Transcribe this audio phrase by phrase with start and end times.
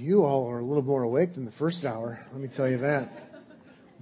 [0.00, 2.78] You all are a little more awake than the first hour, let me tell you
[2.78, 3.12] that.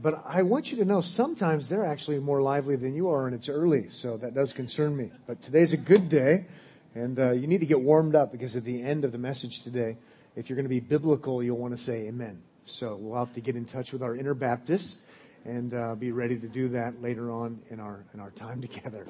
[0.00, 3.34] But I want you to know sometimes they're actually more lively than you are, and
[3.34, 5.10] it's early, so that does concern me.
[5.26, 6.46] But today's a good day,
[6.94, 9.64] and uh, you need to get warmed up because at the end of the message
[9.64, 9.96] today,
[10.36, 12.42] if you're going to be biblical, you'll want to say amen.
[12.64, 14.98] So we'll have to get in touch with our inner Baptists
[15.44, 19.04] and uh, be ready to do that later on in our in our time together.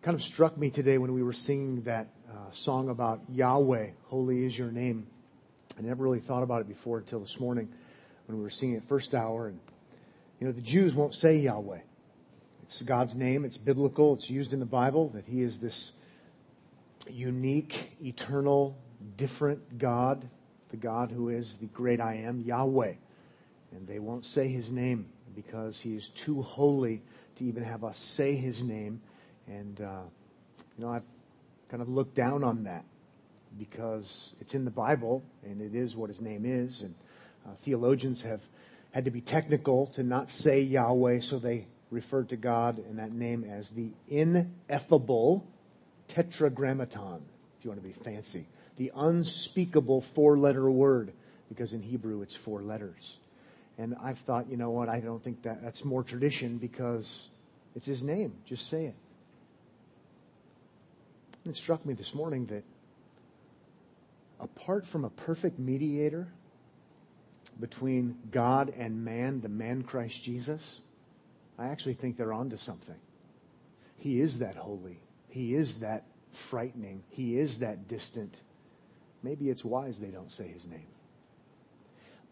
[0.00, 4.46] Kind of struck me today when we were singing that uh, song about Yahweh, holy
[4.46, 5.06] is your name.
[5.78, 7.68] I never really thought about it before until this morning
[8.26, 9.46] when we were singing it first hour.
[9.46, 9.60] And
[10.40, 11.80] you know, the Jews won't say Yahweh.
[12.64, 13.44] It's God's name.
[13.44, 14.14] It's biblical.
[14.14, 15.92] It's used in the Bible that He is this
[17.08, 18.76] unique, eternal,
[19.16, 20.28] different God,
[20.70, 22.94] the God who is the great I am, Yahweh.
[23.72, 27.02] And they won't say His name because He is too holy
[27.36, 29.00] to even have us say His name.
[29.46, 30.02] And, uh,
[30.76, 31.06] you know, I've
[31.68, 32.84] kind of looked down on that
[33.58, 36.82] because it's in the Bible and it is what his name is.
[36.82, 36.94] And
[37.46, 38.40] uh, theologians have
[38.92, 43.12] had to be technical to not say Yahweh, so they referred to God in that
[43.12, 45.46] name as the ineffable
[46.08, 47.22] tetragrammaton,
[47.58, 48.46] if you want to be fancy.
[48.76, 51.12] The unspeakable four letter word,
[51.48, 53.18] because in Hebrew it's four letters.
[53.76, 57.28] And I've thought, you know what, I don't think that that's more tradition because
[57.76, 58.32] it's his name.
[58.44, 58.94] Just say it.
[61.46, 62.64] It struck me this morning that
[64.40, 66.28] apart from a perfect mediator
[67.60, 70.80] between God and man, the man Christ Jesus,
[71.58, 72.94] I actually think they're onto something.
[73.96, 75.00] He is that holy.
[75.28, 77.02] He is that frightening.
[77.08, 78.40] He is that distant.
[79.22, 80.86] Maybe it's wise they don't say his name.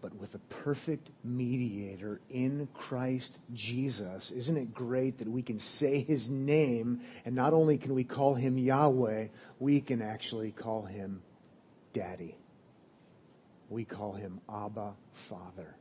[0.00, 6.00] But with a perfect mediator in Christ Jesus, isn't it great that we can say
[6.00, 11.22] his name and not only can we call him Yahweh, we can actually call him
[11.96, 12.36] Daddy.
[13.70, 15.74] We call him Abba Father.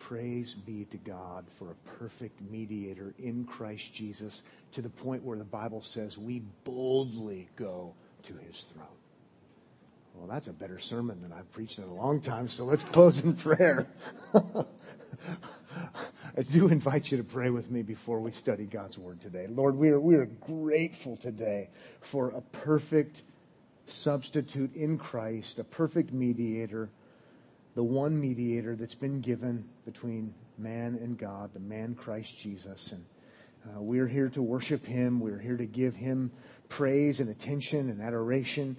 [0.00, 4.42] Praise be to God for a perfect mediator in Christ Jesus
[4.72, 8.88] to the point where the Bible says we boldly go to his throne.
[10.14, 13.20] Well, that's a better sermon than I've preached in a long time, so let's close
[13.20, 13.86] in prayer.
[14.34, 14.64] I
[16.50, 19.46] do invite you to pray with me before we study God's Word today.
[19.48, 23.22] Lord, we are, we are grateful today for a perfect
[23.90, 26.90] substitute in Christ, a perfect mediator,
[27.74, 32.92] the one mediator that's been given between man and God, the man Christ Jesus.
[32.92, 33.04] And
[33.66, 35.20] uh, we are here to worship him.
[35.20, 36.30] We're here to give him
[36.68, 38.76] praise and attention and adoration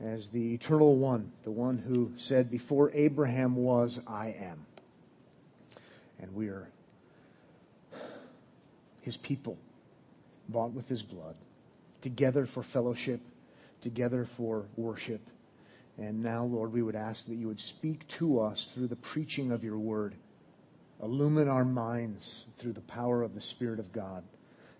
[0.00, 4.66] as the eternal one, the one who said, Before Abraham was, I am.
[6.20, 6.68] And we are
[9.00, 9.58] his people,
[10.48, 11.34] bought with his blood,
[12.00, 13.20] together for fellowship
[13.82, 15.20] together for worship.
[15.98, 19.52] And now, Lord, we would ask that you would speak to us through the preaching
[19.52, 20.14] of your word.
[21.02, 24.24] Illumine our minds through the power of the Spirit of God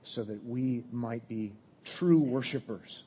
[0.02, 1.52] so that we might be
[1.84, 3.02] true worshipers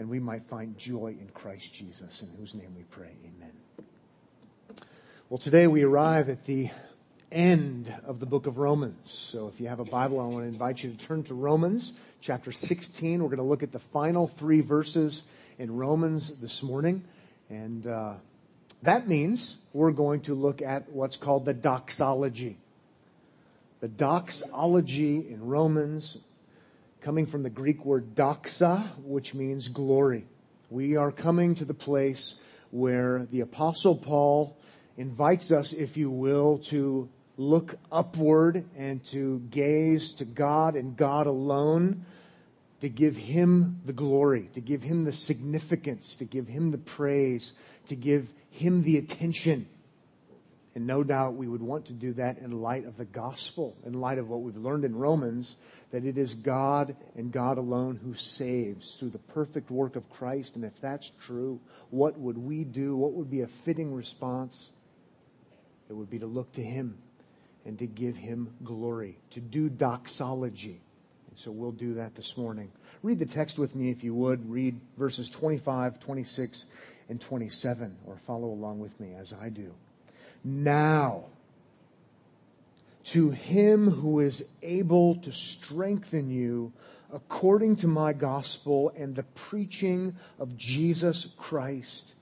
[0.00, 3.12] and we might find joy in Christ Jesus, in whose name we pray.
[3.22, 3.52] Amen.
[5.28, 6.70] Well, today we arrive at the
[7.30, 9.10] end of the book of Romans.
[9.10, 11.92] So if you have a Bible, I want to invite you to turn to Romans
[12.20, 13.22] chapter 16.
[13.22, 15.22] We're going to look at the final three verses
[15.58, 17.02] in Romans this morning.
[17.48, 18.14] And uh,
[18.82, 22.58] that means we're going to look at what's called the doxology.
[23.80, 26.18] The doxology in Romans,
[27.00, 30.26] coming from the Greek word doxa, which means glory.
[30.68, 32.34] We are coming to the place
[32.70, 34.56] where the Apostle Paul
[34.98, 37.08] invites us, if you will, to
[37.40, 42.04] look upward and to gaze to God and God alone,
[42.82, 47.54] to give Him the glory, to give Him the significance, to give Him the praise,
[47.86, 49.66] to give Him the attention.
[50.74, 53.94] And no doubt we would want to do that in light of the gospel, in
[53.94, 55.56] light of what we've learned in Romans,
[55.92, 60.56] that it is God and God alone who saves through the perfect work of Christ.
[60.56, 61.58] And if that's true,
[61.88, 62.96] what would we do?
[62.96, 64.68] What would be a fitting response?
[65.88, 66.98] It would be to look to Him
[67.64, 70.80] and to give him glory, to do doxology.
[71.28, 72.70] And so we'll do that this morning.
[73.02, 74.50] Read the text with me if you would.
[74.50, 76.64] Read verses 25, 26,
[77.08, 79.72] and 27, or follow along with me as I do.
[80.44, 81.24] Now,
[83.04, 86.72] to him who is able to strengthen you
[87.12, 92.14] according to my gospel and the preaching of Jesus Christ,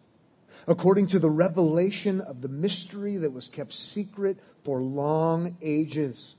[0.67, 4.39] according to the revelation of the mystery that was kept secret
[4.69, 6.35] for long ages,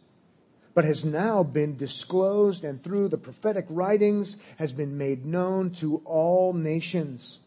[0.76, 6.00] but has now been disclosed and through the prophetic writings has been made known to
[6.06, 7.40] all nations,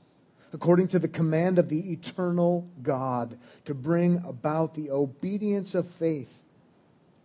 [0.53, 6.43] according to the command of the eternal God, to bring about the obedience of faith.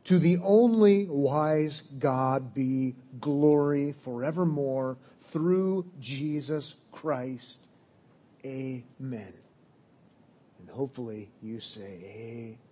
[0.04, 4.98] To the only wise God be glory forevermore
[5.31, 7.57] through Jesus Christ.
[8.45, 9.33] Amen.
[10.59, 12.67] And hopefully you say, Amen.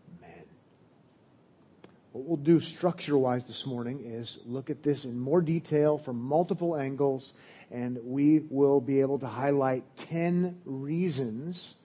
[2.15, 6.17] What we'll do structure wise this morning is look at this in more detail from
[6.17, 7.33] multiple angles,
[7.69, 11.75] and we will be able to highlight 10 reasons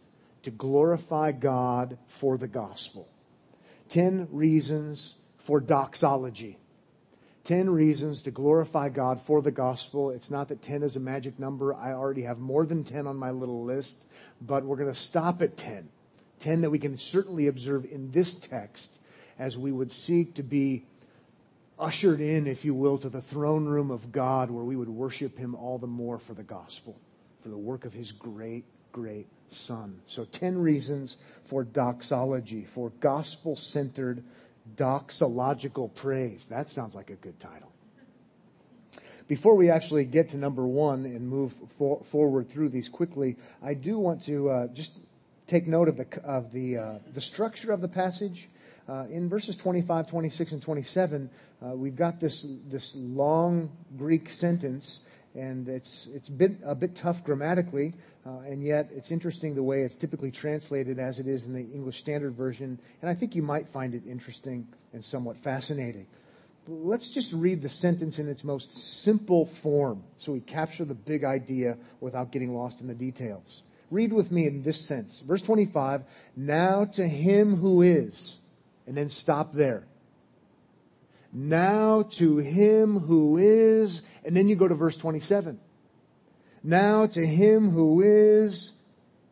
[0.45, 3.09] to glorify God for the gospel.
[3.89, 6.59] 10 reasons for doxology.
[7.43, 10.11] 10 reasons to glorify God for the gospel.
[10.11, 11.75] It's not that 10 is a magic number.
[11.75, 14.05] I already have more than 10 on my little list,
[14.41, 15.89] but we're going to stop at 10.
[16.39, 19.00] 10 that we can certainly observe in this text
[19.41, 20.85] as we would seek to be
[21.79, 25.39] ushered in, if you will, to the throne room of God where we would worship
[25.39, 26.95] Him all the more for the gospel,
[27.43, 29.99] for the work of His great, great Son.
[30.07, 34.23] So, 10 reasons for doxology, for gospel centered
[34.77, 36.47] doxological praise.
[36.49, 37.73] That sounds like a good title.
[39.27, 43.73] Before we actually get to number one and move for, forward through these quickly, I
[43.73, 44.93] do want to uh, just
[45.47, 48.49] take note of the, of the, uh, the structure of the passage
[48.91, 51.31] uh, in verses 25, 26, and 27,
[51.63, 54.99] uh, we've got this, this long Greek sentence,
[55.37, 56.29] and it's, it's
[56.65, 57.95] a bit tough grammatically,
[58.27, 61.61] uh, and yet it's interesting the way it's typically translated as it is in the
[61.61, 66.07] English Standard Version, and I think you might find it interesting and somewhat fascinating.
[66.67, 68.73] Let's just read the sentence in its most
[69.03, 73.63] simple form so we capture the big idea without getting lost in the details.
[73.93, 75.21] Read with me in this sense.
[75.21, 76.03] Verse 25,
[76.37, 78.40] now to him who is
[78.91, 79.85] and then stop there.
[81.33, 85.61] Now to him who is, and then you go to verse 27.
[86.65, 88.73] Now to him who is,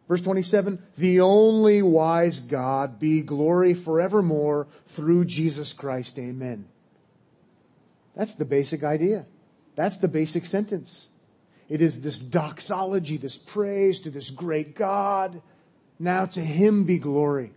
[0.06, 6.20] verse 27, the only wise God be glory forevermore through Jesus Christ.
[6.20, 6.68] Amen.
[8.14, 9.26] That's the basic idea.
[9.74, 11.08] That's the basic sentence.
[11.68, 15.42] It is this doxology, this praise to this great God.
[15.98, 17.54] Now to him be glory.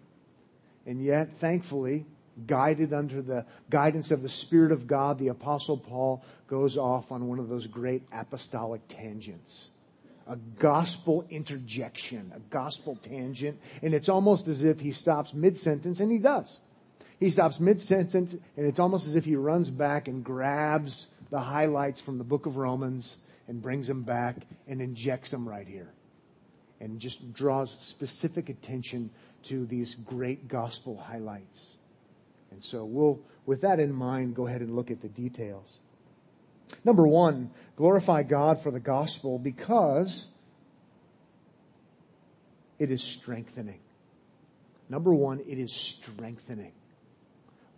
[0.86, 2.06] And yet, thankfully,
[2.48, 7.28] guided under the guidance of the Spirit of God, the Apostle Paul goes off on
[7.28, 9.70] one of those great apostolic tangents.
[10.28, 16.00] A gospel interjection, a gospel tangent, and it's almost as if he stops mid sentence,
[16.00, 16.60] and he does.
[17.20, 21.40] He stops mid sentence, and it's almost as if he runs back and grabs the
[21.40, 23.18] highlights from the book of Romans
[23.48, 24.38] and brings them back
[24.68, 25.92] and injects them right here.
[26.80, 29.12] And just draws specific attention
[29.44, 31.78] to these great gospel highlights.
[32.52, 35.80] And so we'll, with that in mind, go ahead and look at the details.
[36.84, 40.28] Number one, glorify God for the gospel because
[42.80, 43.80] it is strengthening.
[44.90, 46.74] Number one, it is strengthening.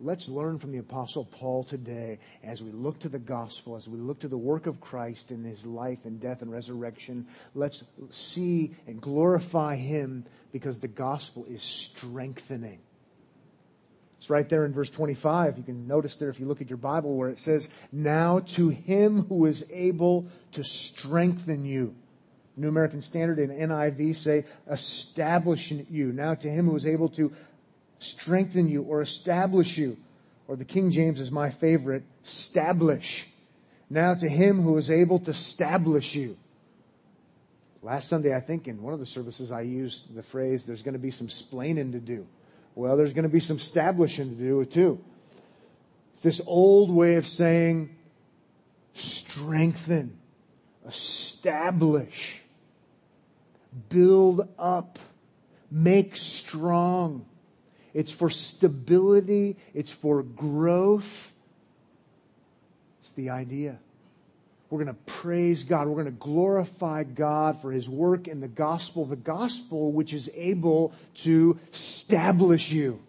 [0.00, 3.98] Let's learn from the Apostle Paul today as we look to the gospel, as we
[3.98, 7.26] look to the work of Christ in his life and death and resurrection.
[7.54, 12.80] Let's see and glorify him because the gospel is strengthening.
[14.18, 15.58] It's right there in verse 25.
[15.58, 18.70] You can notice there if you look at your Bible where it says, Now to
[18.70, 21.94] him who is able to strengthen you.
[22.56, 26.12] New American Standard and NIV say, establish you.
[26.12, 27.32] Now to him who is able to
[28.04, 29.96] strengthen you or establish you.
[30.46, 33.26] Or the King James is my favorite, establish.
[33.88, 36.36] Now to him who is able to establish you.
[37.82, 40.94] Last Sunday, I think in one of the services, I used the phrase, there's going
[40.94, 42.26] to be some splaining to do.
[42.74, 45.02] Well, there's going to be some establishing to do it too.
[46.14, 47.94] It's this old way of saying
[48.94, 50.18] strengthen,
[50.86, 52.40] establish,
[53.88, 54.98] build up,
[55.70, 57.26] make strong.
[57.94, 59.56] It's for stability.
[59.72, 61.32] It's for growth.
[63.00, 63.78] It's the idea.
[64.68, 65.86] We're going to praise God.
[65.86, 70.28] We're going to glorify God for his work in the gospel, the gospel which is
[70.34, 73.00] able to establish you.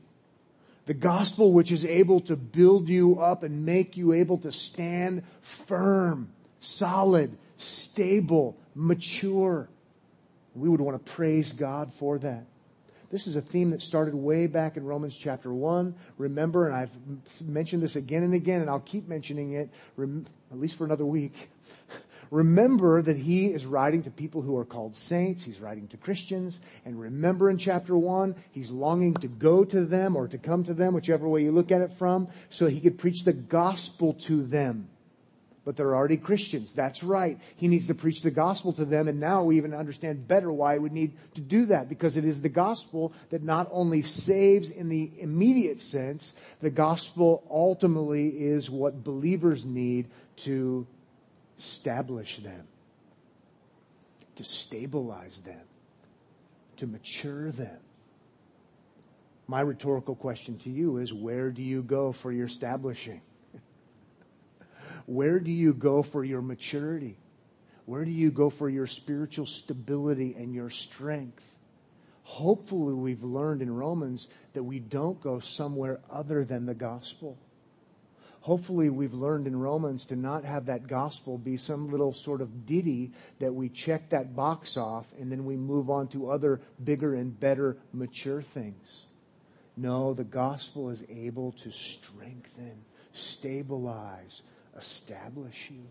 [0.86, 5.24] The gospel which is able to build you up and make you able to stand
[5.42, 9.68] firm, solid, stable, mature.
[10.54, 12.46] We would want to praise God for that.
[13.12, 15.95] This is a theme that started way back in Romans chapter 1.
[16.17, 16.89] Remember, and I've
[17.47, 19.69] mentioned this again and again, and I'll keep mentioning it,
[20.00, 21.50] at least for another week.
[22.31, 25.43] Remember that he is writing to people who are called saints.
[25.43, 26.59] He's writing to Christians.
[26.83, 30.74] And remember in chapter 1, he's longing to go to them or to come to
[30.74, 34.43] them, whichever way you look at it from, so he could preach the gospel to
[34.43, 34.89] them.
[35.65, 36.72] But they're already Christians.
[36.72, 37.39] That's right.
[37.57, 40.77] He needs to preach the gospel to them, and now we even understand better why
[40.77, 44.88] would need to do that, because it is the gospel that not only saves in
[44.89, 50.07] the immediate sense, the gospel ultimately is what believers need
[50.38, 50.86] to
[51.57, 52.67] establish them,
[54.36, 55.65] to stabilize them,
[56.77, 57.79] to mature them.
[59.48, 63.22] My rhetorical question to you is where do you go for your establishing?
[65.05, 67.17] Where do you go for your maturity?
[67.85, 71.43] Where do you go for your spiritual stability and your strength?
[72.24, 77.38] Hopefully, we've learned in Romans that we don't go somewhere other than the gospel.
[78.41, 82.65] Hopefully, we've learned in Romans to not have that gospel be some little sort of
[82.65, 87.13] ditty that we check that box off and then we move on to other bigger
[87.13, 89.05] and better mature things.
[89.77, 94.41] No, the gospel is able to strengthen, stabilize,
[94.77, 95.84] establish you.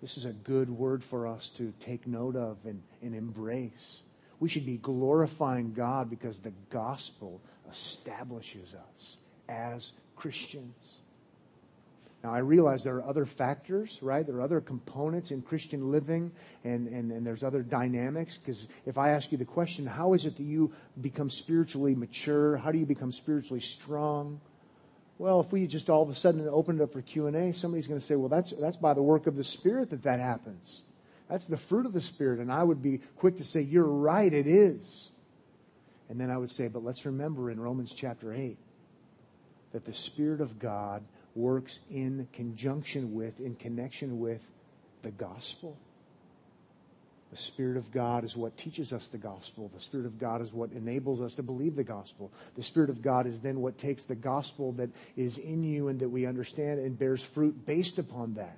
[0.00, 4.00] This is a good word for us to take note of and, and embrace.
[4.38, 9.16] We should be glorifying God because the gospel establishes us
[9.48, 10.98] as Christians.
[12.22, 14.26] Now, I realize there are other factors, right?
[14.26, 16.32] There are other components in Christian living,
[16.64, 18.36] and, and, and there's other dynamics.
[18.36, 22.56] Because if I ask you the question, how is it that you become spiritually mature?
[22.56, 24.40] How do you become spiritually strong?
[25.18, 28.00] Well, if we just all of a sudden open it up for Q&A, somebody's going
[28.00, 30.82] to say, well, that's, that's by the work of the Spirit that that happens.
[31.30, 32.38] That's the fruit of the Spirit.
[32.38, 35.10] And I would be quick to say, you're right, it is.
[36.08, 38.58] And then I would say, but let's remember in Romans chapter 8
[39.72, 41.02] that the Spirit of God
[41.34, 44.42] works in conjunction with, in connection with
[45.02, 45.76] the gospel.
[47.30, 49.70] The Spirit of God is what teaches us the gospel.
[49.74, 52.32] The Spirit of God is what enables us to believe the gospel.
[52.54, 56.00] The Spirit of God is then what takes the gospel that is in you and
[56.00, 58.56] that we understand and bears fruit based upon that.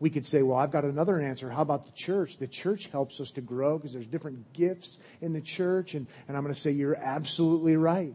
[0.00, 1.50] We could say, well, I've got another answer.
[1.50, 2.36] How about the church?
[2.38, 5.94] The church helps us to grow because there's different gifts in the church.
[5.94, 8.14] And, and I'm going to say, you're absolutely right.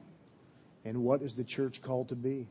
[0.86, 2.48] And what is the church called to be?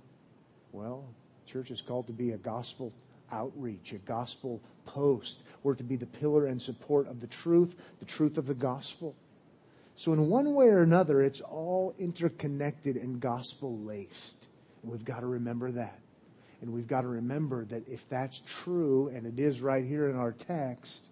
[0.73, 1.05] Well,
[1.47, 2.93] church is called to be a gospel
[3.33, 5.43] outreach, a gospel post.
[5.63, 9.15] We're to be the pillar and support of the truth, the truth of the gospel.
[9.97, 14.37] So, in one way or another, it's all interconnected and gospel laced.
[14.83, 15.99] And we've got to remember that.
[16.61, 20.17] And we've got to remember that if that's true, and it is right here in
[20.17, 21.05] our text,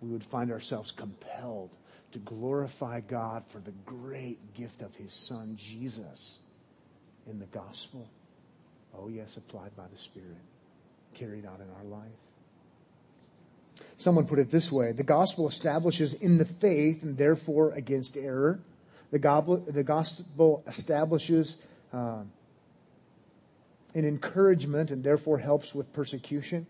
[0.00, 1.70] we would find ourselves compelled
[2.12, 6.38] to glorify God for the great gift of his son, Jesus,
[7.26, 8.08] in the gospel.
[8.96, 10.36] Oh, yes, applied by the Spirit
[11.14, 12.10] carried out in our life.
[13.96, 18.60] Someone put it this way the gospel establishes in the faith and therefore against error.
[19.10, 21.56] The, the gospel establishes
[21.92, 22.22] uh,
[23.94, 26.66] in encouragement and therefore helps with persecution.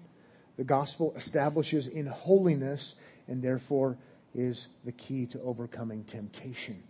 [0.56, 2.94] The gospel establishes in holiness
[3.28, 3.96] and therefore
[4.34, 6.82] is the key to overcoming temptation.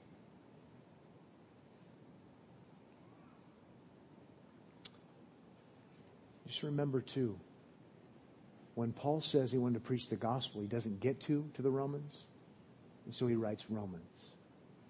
[6.53, 7.39] Just remember, too,
[8.75, 11.71] when Paul says he wanted to preach the gospel, he doesn't get to to the
[11.71, 12.25] Romans.
[13.07, 14.27] And so he writes Romans.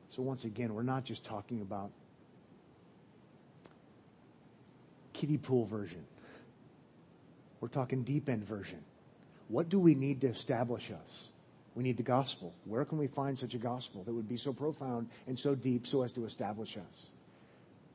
[0.09, 1.93] So once again, we're not just talking about
[5.13, 6.05] kiddie pool version.
[7.61, 8.81] We're talking deep end version.
[9.47, 11.29] What do we need to establish us?
[11.77, 12.53] We need the gospel.
[12.65, 15.87] Where can we find such a gospel that would be so profound and so deep
[15.87, 17.07] so as to establish us?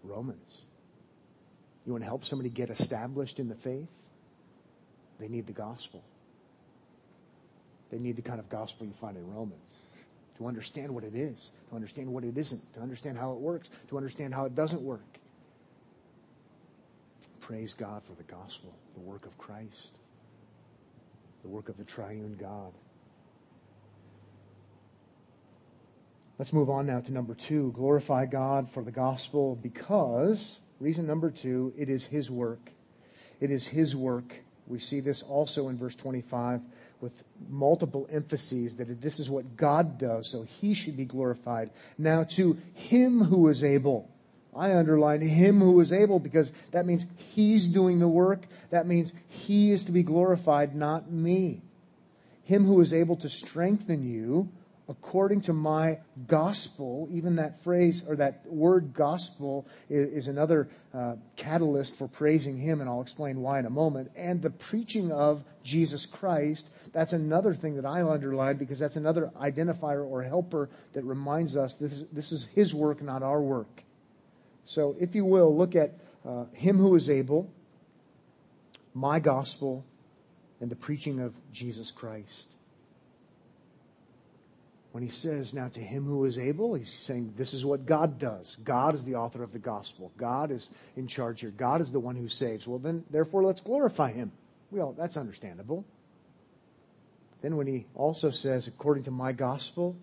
[0.06, 0.62] Romans.
[1.88, 3.88] You want to help somebody get established in the faith?
[5.20, 6.04] They need the gospel.
[7.90, 9.78] They need the kind of gospel you find in Romans
[10.38, 13.70] to understand what it is, to understand what it isn't, to understand how it works,
[13.88, 15.18] to understand how it doesn't work.
[17.40, 19.94] Praise God for the gospel, the work of Christ,
[21.42, 22.74] the work of the triune God.
[26.38, 27.72] Let's move on now to number two.
[27.72, 32.72] Glorify God for the gospel because Reason number two, it is His work.
[33.40, 34.36] It is His work.
[34.68, 36.62] We see this also in verse 25
[37.00, 41.70] with multiple emphases that this is what God does, so He should be glorified.
[41.98, 44.10] Now, to Him who is able.
[44.56, 48.44] I underline Him who is able because that means He's doing the work.
[48.72, 51.62] That means He is to be glorified, not me.
[52.44, 54.50] Him who is able to strengthen you
[54.90, 61.16] according to my gospel, even that phrase or that word gospel is, is another uh,
[61.36, 64.12] catalyst for praising him, and I'll explain why in a moment.
[64.16, 69.32] And the preaching of Jesus Christ, that's another thing that I'll underline because that's another
[69.40, 73.84] identifier or helper that reminds us this is, this is his work, not our work.
[74.66, 77.50] So, if you will, look at uh, him who is able,
[78.94, 79.86] my gospel
[80.60, 82.50] and the preaching of Jesus Christ.
[84.94, 88.18] When he says, now to him who is able, he's saying this is what God
[88.18, 88.58] does.
[88.64, 90.12] God is the author of the gospel.
[90.18, 91.52] God is in charge here.
[91.52, 92.66] God is the one who saves.
[92.66, 94.32] Well, then, therefore, let's glorify him.
[94.72, 95.86] Well, that's understandable.
[97.42, 99.96] Then when he also says, according to my gospel,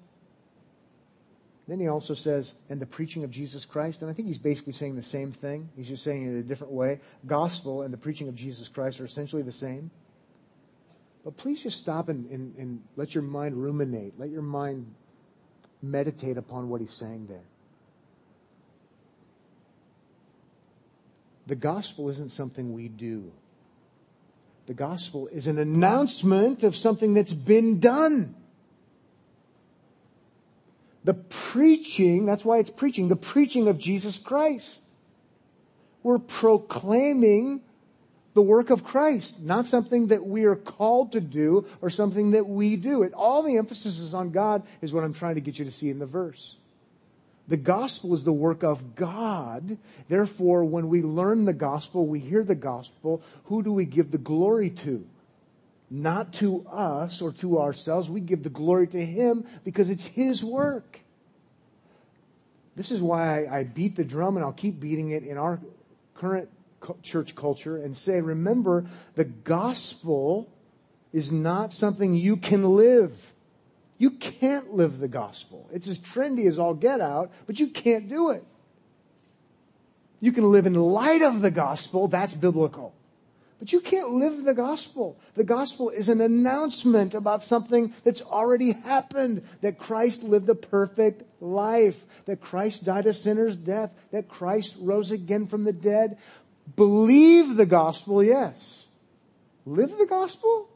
[1.67, 4.03] then he also says, and the preaching of Jesus Christ.
[4.03, 5.71] And I think he's basically saying the same thing.
[5.76, 7.00] He's just saying it in a different way.
[7.26, 9.91] Gospel and the preaching of Jesus Christ are essentially the same.
[11.25, 14.19] But please just stop and, and, and let your mind ruminate.
[14.19, 14.95] Let your mind
[15.83, 17.45] meditate upon what he's saying there.
[21.47, 23.33] The gospel isn't something we do.
[24.66, 28.35] The gospel is an announcement of something that's been done.
[31.04, 34.83] The preaching, that's why it's preaching, the preaching of Jesus Christ.
[36.02, 37.61] We're proclaiming
[38.35, 42.49] the work of Christ, not something that we are called to do or something that
[42.49, 43.05] we do.
[43.05, 45.71] It, all the emphasis is on God, is what I'm trying to get you to
[45.71, 46.57] see in the verse.
[47.47, 49.79] The gospel is the work of God.
[50.09, 54.19] Therefore, when we learn the gospel, we hear the gospel, who do we give the
[54.19, 55.07] glory to?
[55.91, 58.11] Not to us or to ourselves.
[58.11, 61.00] We give the glory to Him because it's His work.
[62.75, 65.61] This is why I, I beat the drum and I'll keep beating it in our
[66.14, 66.49] current
[67.03, 70.49] church culture and say, remember, the gospel
[71.12, 73.33] is not something you can live.
[73.99, 75.69] You can't live the gospel.
[75.73, 78.45] It's as trendy as all get out, but you can't do it.
[80.21, 82.09] You can live in light of the gospel.
[82.09, 82.95] That's biblical.
[83.61, 85.17] But you can't live the gospel.
[85.35, 89.43] The gospel is an announcement about something that's already happened.
[89.61, 92.05] That Christ lived a perfect life.
[92.26, 93.93] That Christ died a sinner's death.
[94.11, 96.19] That Christ rose again from the dead.
[96.76, 98.87] Believe the gospel, yes.
[99.66, 100.68] Live the gospel?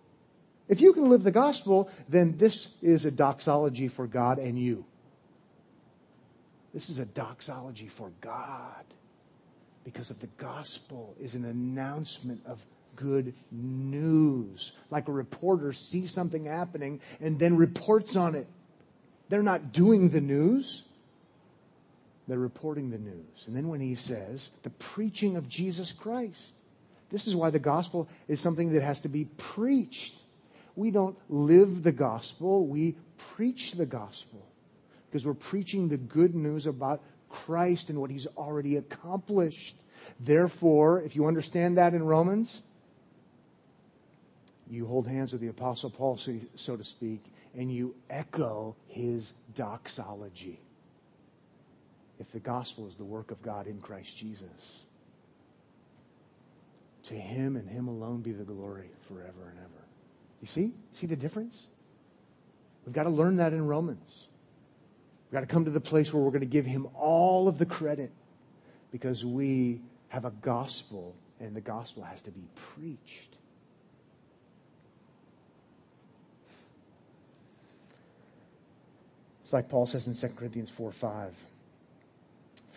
[0.68, 4.85] If you can live the gospel, then this is a doxology for God and you.
[6.75, 8.85] This is a doxology for God
[9.85, 12.61] because of the gospel is an announcement of
[12.94, 14.72] good news.
[14.90, 18.46] Like a reporter sees something happening and then reports on it.
[19.31, 20.83] They're not doing the news.
[22.29, 23.47] They're reporting the news.
[23.47, 26.53] And then when he says, the preaching of Jesus Christ,
[27.09, 30.14] this is why the gospel is something that has to be preached.
[30.77, 34.45] We don't live the gospel, we preach the gospel
[35.07, 39.75] because we're preaching the good news about Christ and what he's already accomplished.
[40.21, 42.61] Therefore, if you understand that in Romans,
[44.71, 46.19] you hold hands with the Apostle Paul,
[46.55, 47.25] so, to speak,
[47.57, 50.61] and you echo his doxology
[52.20, 54.81] if the gospel is the work of God in Christ Jesus.
[57.04, 59.85] To him and him alone be the glory forever and ever.
[60.40, 60.74] You see?
[60.92, 61.64] See the difference?
[62.85, 64.26] We've got to learn that in Romans.
[65.26, 67.59] We've got to come to the place where we're going to give him all of
[67.59, 68.11] the credit
[68.90, 73.37] because we have a gospel and the gospel has to be preached.
[79.42, 81.35] It's like Paul says in 2 Corinthians 4 5.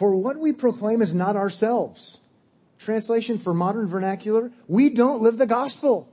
[0.02, 2.18] For what we proclaim is not ourselves.
[2.80, 6.12] Translation for modern vernacular, we don't live the gospel.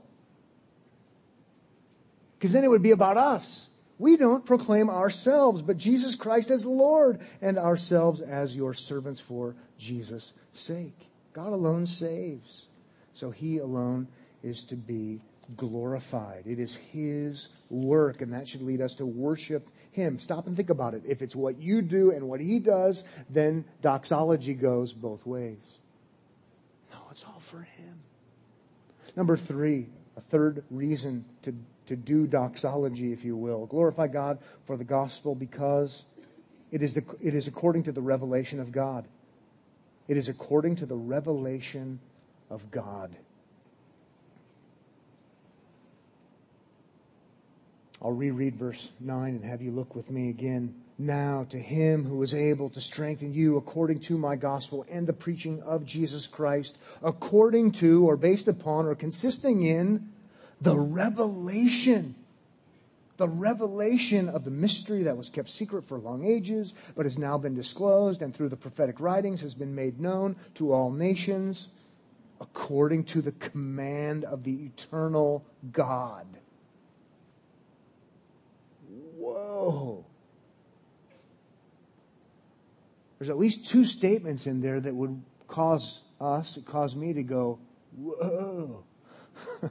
[2.37, 3.67] Because then it would be about us.
[3.97, 9.55] We don't proclaim ourselves, but Jesus Christ as Lord and ourselves as your servants for
[9.79, 11.07] Jesus' sake.
[11.33, 12.67] God alone saves.
[13.13, 14.07] So he alone
[14.43, 15.19] is to be
[15.55, 16.43] glorified.
[16.45, 20.19] It is His work, and that should lead us to worship Him.
[20.19, 21.03] Stop and think about it.
[21.07, 25.77] If it's what you do and what He does, then doxology goes both ways.
[26.91, 27.99] No, it's all for Him.
[29.15, 31.55] Number three, a third reason to,
[31.87, 33.65] to do doxology, if you will.
[33.65, 36.03] Glorify God for the gospel because
[36.71, 39.07] it is, the, it is according to the revelation of God.
[40.07, 41.99] It is according to the revelation
[42.49, 43.15] of God.
[48.01, 50.73] I'll reread verse 9 and have you look with me again.
[50.97, 55.13] Now to him who is able to strengthen you according to my gospel and the
[55.13, 60.09] preaching of Jesus Christ, according to or based upon or consisting in
[60.61, 62.15] the revelation.
[63.17, 67.37] The revelation of the mystery that was kept secret for long ages, but has now
[67.37, 71.67] been disclosed and through the prophetic writings has been made known to all nations,
[72.39, 76.25] according to the command of the eternal God
[79.19, 80.05] whoa.
[83.19, 87.59] There's at least two statements in there that would cause us, cause me to go,
[87.97, 88.85] whoa.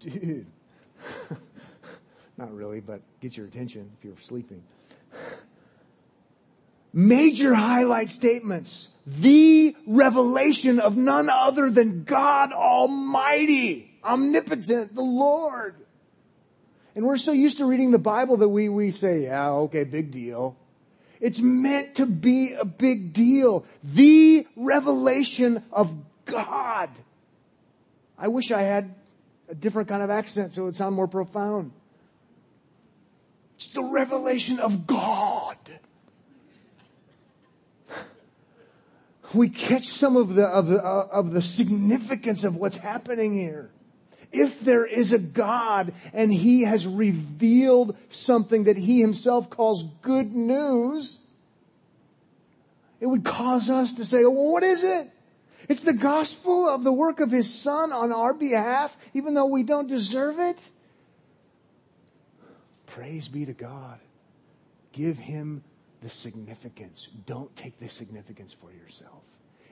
[0.00, 0.46] Dude.
[2.38, 4.62] Not really, but get your attention if you're sleeping.
[6.92, 8.88] Major highlight statements.
[9.06, 15.74] The revelation of none other than God Almighty, omnipotent, the Lord.
[16.94, 20.10] And we're so used to reading the Bible that we, we say, yeah, okay, big
[20.10, 20.56] deal.
[21.20, 23.64] It's meant to be a big deal.
[23.82, 26.90] The revelation of God.
[28.18, 28.94] I wish I had
[29.48, 31.72] a different kind of accent so it would sound more profound.
[33.56, 35.56] It's the revelation of God.
[39.34, 43.70] We catch some of the, of the, uh, of the significance of what's happening here.
[44.32, 50.34] If there is a God and He has revealed something that He Himself calls good
[50.34, 51.18] news,
[53.00, 55.10] it would cause us to say, well, what is it?
[55.68, 59.62] It's the gospel of the work of His Son on our behalf, even though we
[59.62, 60.58] don't deserve it.
[62.86, 63.98] Praise be to God.
[64.92, 65.62] Give Him
[66.00, 67.08] the significance.
[67.26, 69.22] Don't take the significance for yourself.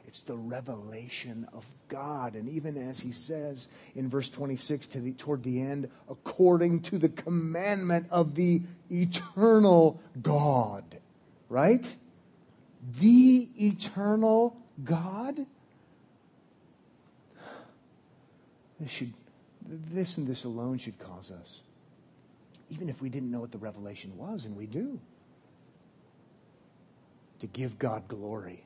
[0.07, 2.35] It's the revelation of God.
[2.35, 6.99] And even as he says in verse 26 to the, toward the end, according to
[6.99, 10.85] the commandment of the eternal God.
[11.49, 11.97] Right?
[12.99, 15.45] The eternal God?
[18.79, 19.13] This should,
[19.67, 21.61] this and this alone should cause us,
[22.71, 25.01] even if we didn't know what the revelation was, and we do,
[27.41, 28.66] to give God glory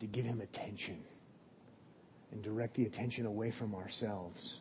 [0.00, 0.98] to give him attention
[2.32, 4.60] and direct the attention away from ourselves.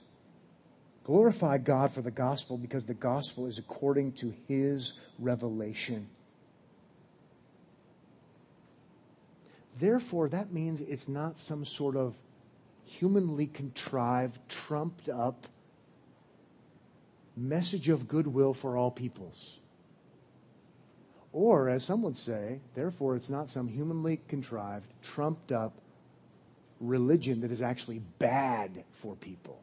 [1.04, 6.08] Glorify God for the gospel because the gospel is according to his revelation.
[9.78, 12.16] Therefore, that means it's not some sort of
[12.86, 15.48] humanly contrived, trumped up
[17.36, 19.60] message of goodwill for all peoples.
[21.36, 25.74] Or, as some would say, therefore, it's not some humanly contrived, trumped up
[26.80, 29.60] religion that is actually bad for people.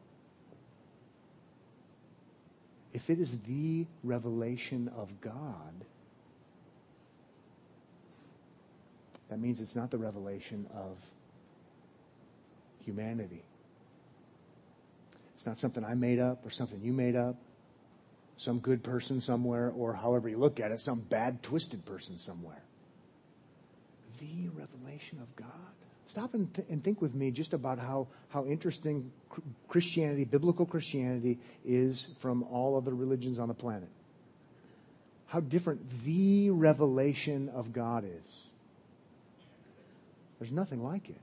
[2.93, 5.87] If it is the revelation of God,
[9.31, 10.99] that means it's not the revelation of
[12.85, 13.45] humanity.
[15.37, 17.37] It's not something I made up or something you made up
[18.43, 22.63] some good person somewhere, or however you look at it, some bad, twisted person somewhere.
[24.19, 25.49] The revelation of God.
[26.07, 29.11] Stop and, th- and think with me just about how, how interesting
[29.69, 33.89] Christianity, biblical Christianity, is from all other religions on the planet.
[35.27, 38.43] How different the revelation of God is.
[40.39, 41.21] There's nothing like it.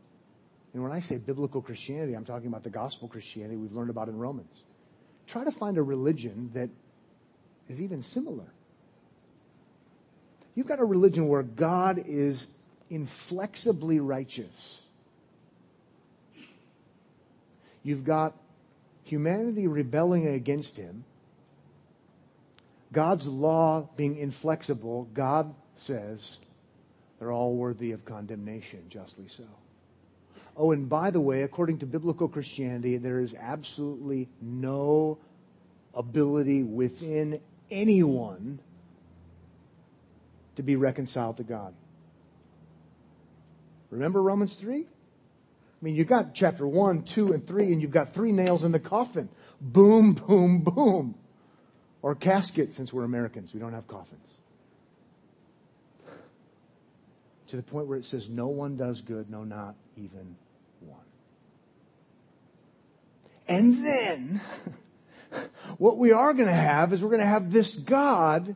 [0.74, 4.08] And when I say biblical Christianity, I'm talking about the gospel Christianity we've learned about
[4.08, 4.64] in Romans.
[5.28, 6.70] Try to find a religion that
[7.70, 8.52] is even similar.
[10.56, 12.48] You've got a religion where God is
[12.90, 14.82] inflexibly righteous.
[17.84, 18.36] You've got
[19.04, 21.06] humanity rebelling against him.
[22.92, 26.38] God's law being inflexible, God says
[27.20, 29.44] they're all worthy of condemnation, justly so.
[30.58, 35.20] Oh, and by the way, according to biblical Christianity, there is absolutely no
[35.94, 37.40] ability within
[37.72, 38.60] anyone
[40.56, 41.74] to be reconciled to God.
[43.90, 44.82] Remember Romans 3?
[44.82, 44.86] I
[45.82, 48.80] mean, you've got chapter 1, 2, and 3, and you've got three nails in the
[48.80, 49.30] coffin.
[49.62, 51.16] Boom, boom, boom.
[52.02, 53.54] Or casket, since we're Americans.
[53.54, 54.28] We don't have coffins.
[57.48, 60.36] To the point where it says, No one does good, no, not even
[60.82, 61.00] one.
[63.48, 64.42] And then.
[65.78, 68.56] what we are going to have is we're going to have this God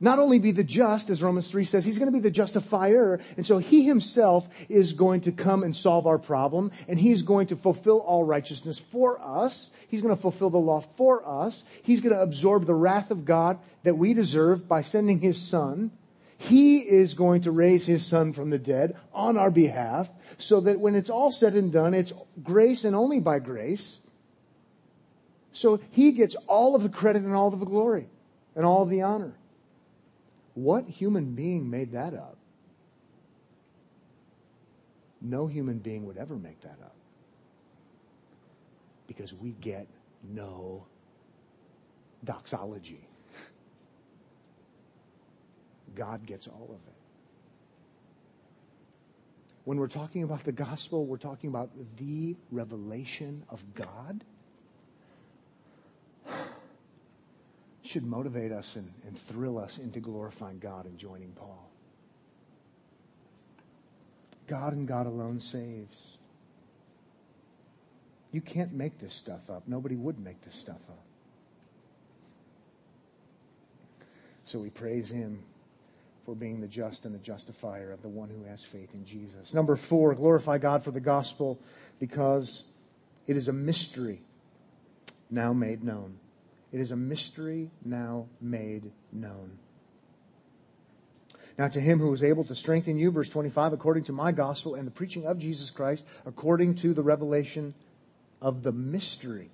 [0.00, 3.20] not only be the just, as Romans 3 says, he's going to be the justifier.
[3.36, 7.48] And so he himself is going to come and solve our problem, and he's going
[7.48, 9.70] to fulfill all righteousness for us.
[9.88, 11.64] He's going to fulfill the law for us.
[11.82, 15.90] He's going to absorb the wrath of God that we deserve by sending his son.
[16.36, 20.78] He is going to raise his son from the dead on our behalf, so that
[20.78, 22.12] when it's all said and done, it's
[22.44, 23.98] grace and only by grace
[25.58, 28.06] so he gets all of the credit and all of the glory
[28.54, 29.34] and all of the honor.
[30.54, 32.36] What human being made that up?
[35.20, 36.94] No human being would ever make that up.
[39.08, 39.88] Because we get
[40.22, 40.86] no
[42.22, 43.00] doxology.
[45.96, 46.94] God gets all of it.
[49.64, 54.22] When we're talking about the gospel, we're talking about the revelation of God.
[57.88, 61.70] Should motivate us and, and thrill us into glorifying God and joining Paul.
[64.46, 66.18] God and God alone saves.
[68.30, 69.62] You can't make this stuff up.
[69.66, 71.02] Nobody would make this stuff up.
[74.44, 75.42] So we praise him
[76.26, 79.54] for being the just and the justifier of the one who has faith in Jesus.
[79.54, 81.58] Number four, glorify God for the gospel
[81.98, 82.64] because
[83.26, 84.20] it is a mystery
[85.30, 86.18] now made known.
[86.72, 89.58] It is a mystery now made known.
[91.58, 94.76] Now, to him who was able to strengthen you, verse 25, according to my gospel
[94.76, 97.74] and the preaching of Jesus Christ, according to the revelation
[98.40, 99.50] of the mystery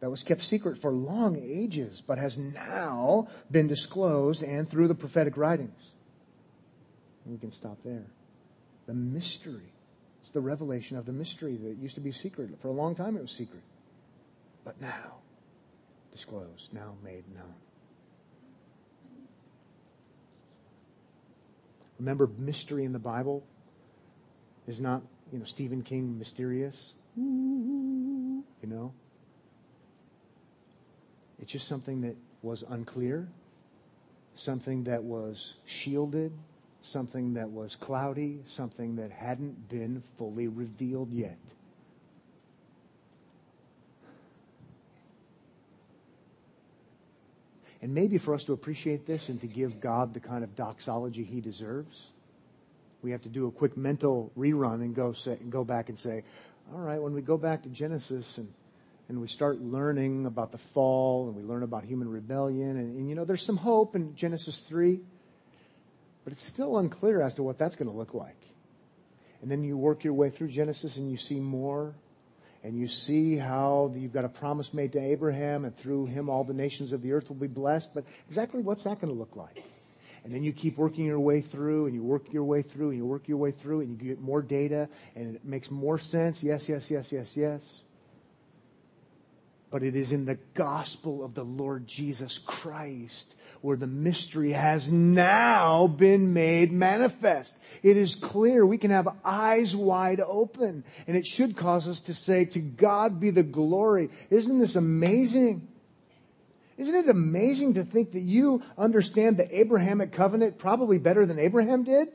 [0.00, 4.94] that was kept secret for long ages, but has now been disclosed and through the
[4.94, 5.92] prophetic writings.
[7.24, 8.06] We can stop there.
[8.86, 9.72] The mystery.
[10.20, 12.50] It's the revelation of the mystery that used to be secret.
[12.60, 13.62] For a long time it was secret.
[14.64, 15.14] But now,
[16.16, 17.54] disclosed, now made known.
[21.98, 23.44] Remember, mystery in the Bible
[24.66, 26.94] is not, you know, Stephen King mysterious.
[27.16, 28.94] You know?
[31.38, 33.28] It's just something that was unclear,
[34.34, 36.32] something that was shielded,
[36.80, 41.36] something that was cloudy, something that hadn't been fully revealed yet.
[47.82, 51.24] And maybe for us to appreciate this and to give God the kind of doxology
[51.24, 52.06] he deserves,
[53.02, 55.98] we have to do a quick mental rerun and go, say, and go back and
[55.98, 56.24] say,
[56.72, 58.52] all right, when we go back to Genesis and,
[59.08, 63.08] and we start learning about the fall and we learn about human rebellion, and, and
[63.08, 64.98] you know, there's some hope in Genesis 3,
[66.24, 68.40] but it's still unclear as to what that's going to look like.
[69.42, 71.94] And then you work your way through Genesis and you see more
[72.66, 76.42] and you see how you've got a promise made to Abraham, and through him all
[76.42, 77.94] the nations of the earth will be blessed.
[77.94, 79.62] But exactly what's that going to look like?
[80.24, 82.98] And then you keep working your way through, and you work your way through, and
[82.98, 86.42] you work your way through, and you get more data, and it makes more sense.
[86.42, 87.82] Yes, yes, yes, yes, yes
[89.76, 94.90] but it is in the gospel of the Lord Jesus Christ where the mystery has
[94.90, 97.58] now been made manifest.
[97.82, 98.64] It is clear.
[98.64, 103.20] We can have eyes wide open, and it should cause us to say, To God
[103.20, 104.08] be the glory.
[104.30, 105.68] Isn't this amazing?
[106.78, 111.84] Isn't it amazing to think that you understand the Abrahamic covenant probably better than Abraham
[111.84, 112.08] did?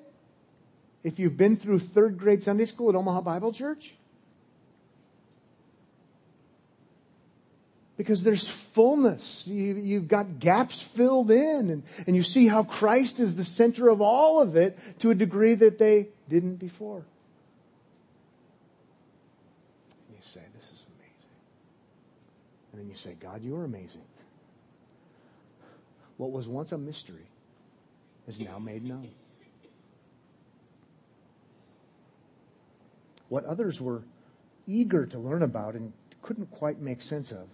[1.03, 3.93] If you've been through third grade Sunday school at Omaha Bible Church?
[8.01, 9.45] Because there's fullness.
[9.45, 13.89] You, have got gaps filled in, and, and you see how Christ is the center
[13.89, 17.05] of all of it to a degree that they didn't before.
[20.07, 21.29] And you say, This is amazing.
[22.71, 24.01] And then you say, God, you're amazing.
[26.17, 27.27] What was once a mystery
[28.27, 29.09] is now made known.
[33.29, 34.01] What others were
[34.65, 37.47] eager to learn about and couldn't quite make sense of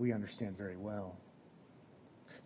[0.00, 1.16] we understand very well.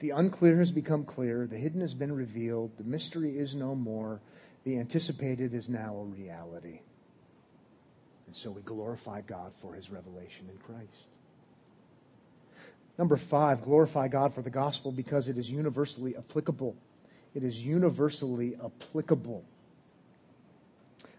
[0.00, 4.20] The unclear has become clear, the hidden has been revealed, the mystery is no more,
[4.64, 6.80] the anticipated is now a reality.
[8.26, 11.08] And so we glorify God for his revelation in Christ.
[12.98, 16.76] Number five, glorify God for the gospel because it is universally applicable.
[17.34, 19.44] It is universally applicable.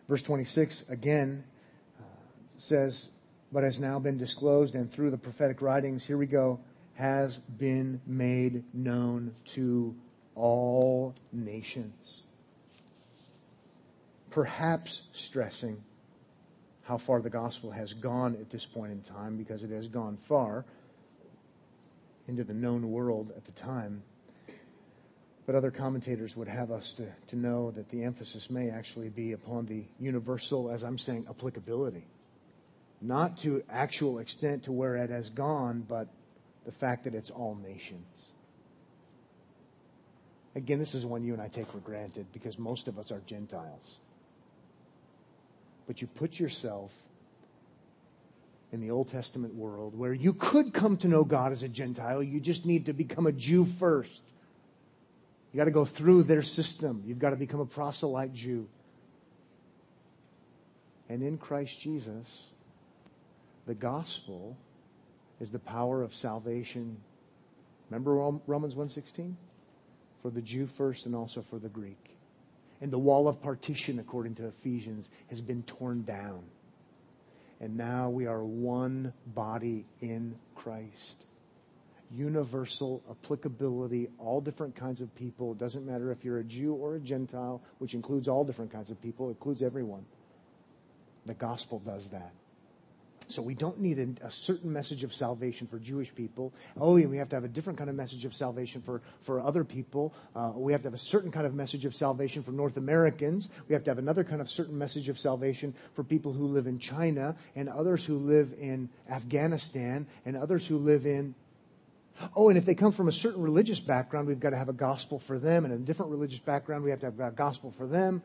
[0.07, 1.43] Verse 26 again
[1.99, 2.03] uh,
[2.57, 3.09] says,
[3.55, 6.59] but has now been disclosed and through the prophetic writings, here we go,
[6.95, 9.95] has been made known to
[10.35, 12.23] all nations.
[14.29, 15.81] Perhaps stressing
[16.83, 20.17] how far the gospel has gone at this point in time, because it has gone
[20.27, 20.65] far
[22.27, 24.03] into the known world at the time.
[25.45, 29.31] But other commentators would have us to, to know that the emphasis may actually be
[29.31, 32.05] upon the universal, as I'm saying, applicability
[33.01, 36.07] not to actual extent to where it has gone, but
[36.65, 38.07] the fact that it's all nations.
[40.55, 43.21] Again, this is one you and I take for granted because most of us are
[43.25, 43.97] Gentiles.
[45.85, 46.91] But you put yourself
[48.71, 52.23] in the Old Testament world where you could come to know God as a Gentile.
[52.23, 54.21] You just need to become a Jew first.
[55.51, 57.03] You got to go through their system.
[57.05, 58.67] You've got to become a proselyte Jew.
[61.07, 62.43] And in Christ Jesus,
[63.65, 64.57] the gospel
[65.39, 66.97] is the power of salvation.
[67.89, 68.13] Remember
[68.47, 69.35] Romans 1:16?
[70.21, 72.17] For the Jew first and also for the Greek.
[72.81, 76.43] And the wall of partition, according to Ephesians, has been torn down.
[77.59, 81.25] And now we are one body in Christ.
[82.11, 85.53] Universal applicability, all different kinds of people.
[85.53, 88.91] It doesn't matter if you're a Jew or a Gentile, which includes all different kinds
[88.91, 90.05] of people, it includes everyone.
[91.25, 92.33] The gospel does that.
[93.27, 96.53] So we don't need a, a, certain message of salvation for Jewish people.
[96.79, 99.39] Oh, and we have to have a different kind of message of salvation for, for
[99.39, 100.13] other people.
[100.35, 103.49] Uh, we have to have a certain kind of message of salvation for North Americans.
[103.67, 106.67] We have to have another kind of certain message of salvation for people who live
[106.67, 111.35] in China and others who live in Afghanistan and others who live in
[112.33, 114.73] Oh, and if they come from a certain religious background, we've got to have a
[114.73, 115.65] gospel for them.
[115.65, 118.21] And a different religious background, we have to have a gospel for them.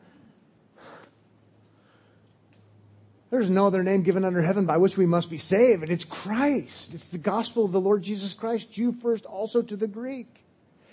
[3.31, 6.03] There's no other name given under heaven by which we must be saved, and it's
[6.03, 6.93] Christ.
[6.93, 10.27] It's the gospel of the Lord Jesus Christ, Jew first, also to the Greek.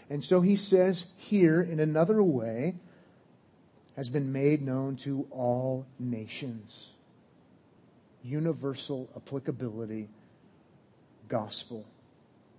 [0.08, 2.76] And so he says here in another way,
[3.96, 6.86] has been made known to all nations.
[8.22, 10.08] Universal applicability,
[11.28, 11.84] gospel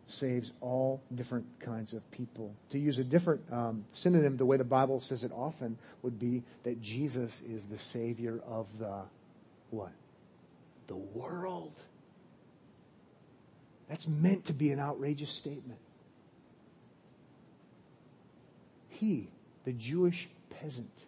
[0.07, 2.53] saves all different kinds of people.
[2.71, 6.43] To use a different um, synonym, the way the Bible says it often would be
[6.63, 9.03] that Jesus is the Savior of the
[9.71, 9.91] what?
[10.87, 11.81] The world.
[13.87, 15.79] That's meant to be an outrageous statement.
[18.89, 19.29] He,
[19.63, 21.05] the Jewish peasant,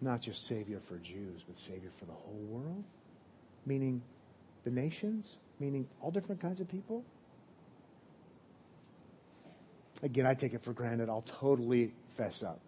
[0.00, 2.84] not just Savior for Jews, but Savior for the whole world,
[3.64, 4.02] meaning
[4.64, 7.04] the nations, meaning all different kinds of people.
[10.02, 11.08] Again, I take it for granted.
[11.08, 12.60] I'll totally fess up.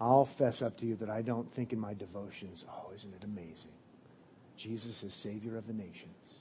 [0.00, 3.24] I'll fess up to you that I don't think in my devotions, oh, isn't it
[3.24, 3.72] amazing?
[4.56, 6.40] Jesus is Savior of the nations.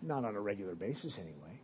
[0.00, 1.60] Not on a regular basis, anyway.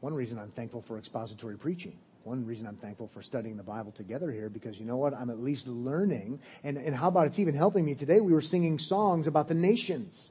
[0.00, 1.98] One reason I'm thankful for expository preaching.
[2.24, 5.14] One reason I'm thankful for studying the Bible together here, because you know what?
[5.14, 6.40] I'm at least learning.
[6.64, 7.94] And, and how about it's even helping me?
[7.94, 10.30] Today we were singing songs about the nations.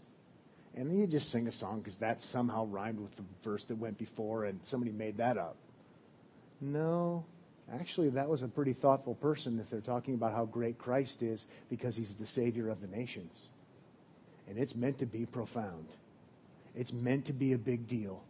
[0.75, 3.97] And you just sing a song because that somehow rhymed with the verse that went
[3.97, 5.55] before and somebody made that up.
[6.59, 7.25] No,
[7.73, 11.45] Actually, that was a pretty thoughtful person if they're talking about how great Christ is
[11.69, 13.47] because he's the Savior of the nations.
[14.47, 15.87] And it's meant to be profound,
[16.75, 18.21] it's meant to be a big deal.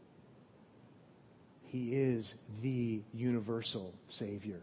[1.64, 4.62] He is the universal Savior.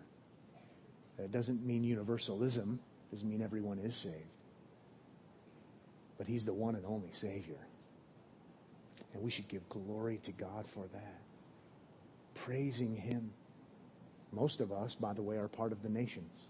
[1.18, 2.78] That doesn't mean universalism,
[3.10, 4.16] doesn't mean everyone is saved.
[6.16, 7.58] But he's the one and only Savior.
[9.12, 11.20] And we should give glory to God for that,
[12.34, 13.32] praising him
[14.32, 16.48] most of us, by the way, are part of the nations.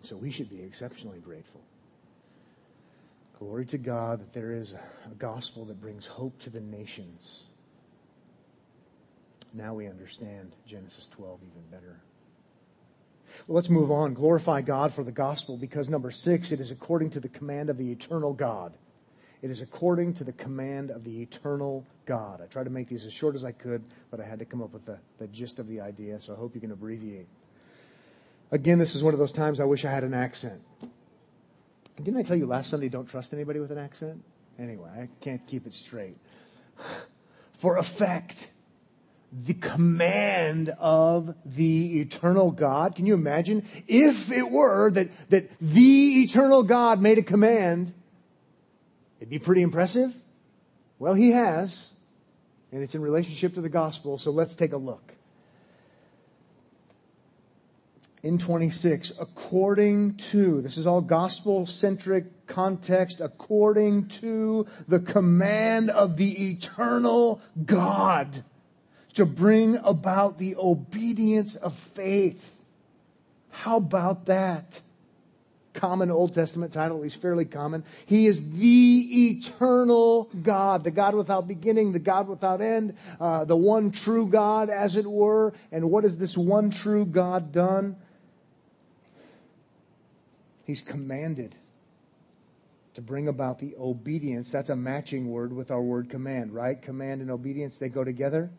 [0.00, 1.60] So we should be exceptionally grateful.
[3.38, 7.42] Glory to God that there is a gospel that brings hope to the nations.
[9.52, 12.00] Now we understand Genesis 12 even better.
[13.46, 14.14] Well, let's move on.
[14.14, 17.76] Glorify God for the gospel because, number six, it is according to the command of
[17.76, 18.72] the eternal God.
[19.40, 22.40] It is according to the command of the eternal God.
[22.42, 24.62] I tried to make these as short as I could, but I had to come
[24.62, 27.28] up with the, the gist of the idea, so I hope you can abbreviate.
[28.50, 30.60] Again, this is one of those times I wish I had an accent.
[31.96, 34.22] Didn't I tell you last Sunday don't trust anybody with an accent?
[34.58, 36.16] Anyway, I can't keep it straight.
[37.58, 38.48] For effect,
[39.32, 42.94] the command of the eternal God.
[42.96, 47.92] Can you imagine if it were that, that the eternal God made a command
[49.28, 50.14] It'd be pretty impressive.
[50.98, 51.88] Well, he has,
[52.72, 55.12] and it's in relationship to the gospel, so let's take a look.
[58.22, 66.16] In 26, according to, this is all gospel centric context, according to the command of
[66.16, 68.44] the eternal God
[69.12, 72.56] to bring about the obedience of faith.
[73.50, 74.80] How about that?
[75.78, 77.84] Common Old Testament title, at least fairly common.
[78.04, 83.56] He is the eternal God, the God without beginning, the God without end, uh, the
[83.56, 85.52] one true God, as it were.
[85.70, 87.96] And what has this one true God done?
[90.66, 91.54] He's commanded
[92.94, 94.50] to bring about the obedience.
[94.50, 96.82] That's a matching word with our word command, right?
[96.82, 98.50] Command and obedience, they go together.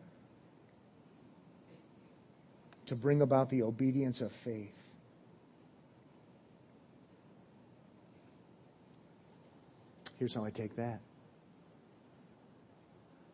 [2.86, 4.79] To bring about the obedience of faith.
[10.20, 11.00] Here's how I take that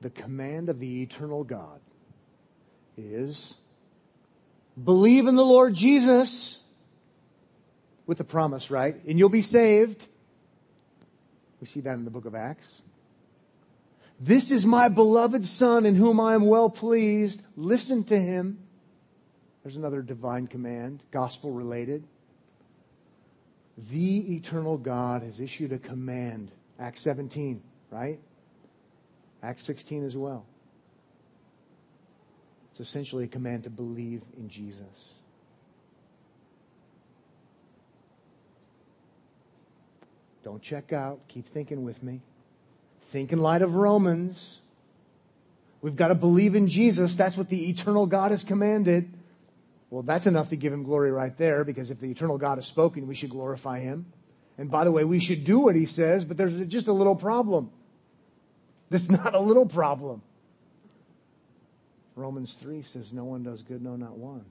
[0.01, 1.81] the command of the eternal God
[2.97, 3.55] is
[4.83, 6.63] believe in the Lord Jesus
[8.07, 8.95] with the promise, right?
[9.05, 10.07] And you'll be saved.
[11.61, 12.83] We see that in the book of Acts.
[14.21, 17.43] This is my beloved Son in whom I am well pleased.
[17.57, 18.59] Listen to him.
[19.65, 22.05] There's another divine command, gospel related.
[23.91, 26.53] The eternal God has issued a command.
[26.79, 28.19] Acts 17, right?
[29.43, 30.45] Acts 16 as well.
[32.71, 35.15] It's essentially a command to believe in Jesus.
[40.45, 41.21] Don't check out.
[41.29, 42.21] Keep thinking with me.
[43.07, 44.59] Think in light of Romans.
[45.81, 47.17] We've got to believe in Jesus.
[47.17, 49.13] That's what the eternal God has commanded.
[49.91, 52.67] Well, that's enough to give him glory right there because if the eternal God has
[52.67, 54.07] spoken, we should glorify him.
[54.59, 57.15] And by the way, we should do what he says, but there's just a little
[57.15, 57.71] problem.
[58.91, 60.23] That's not a little problem.
[62.15, 64.45] Romans 3 says, No one does good, no, not one.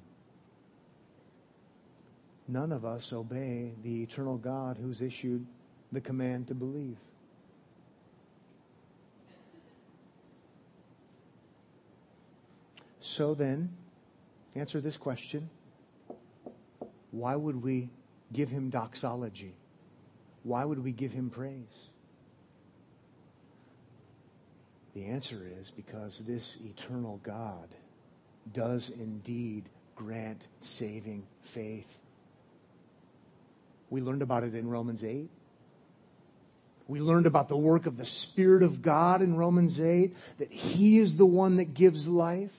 [2.47, 5.45] None of us obey the eternal God who's issued
[5.91, 6.97] the command to believe.
[12.99, 13.76] So then,
[14.56, 15.49] answer this question
[17.12, 17.89] Why would we
[18.32, 19.56] give him doxology?
[20.46, 21.89] Why would we give him praise?
[24.93, 27.68] The answer is because this eternal God
[28.54, 29.64] does indeed
[29.96, 32.00] grant saving faith.
[33.89, 35.32] We learned about it in Romans 8.
[36.88, 41.00] We learned about the work of the Spirit of God in Romans 8, that He
[41.00, 42.54] is the one that gives life,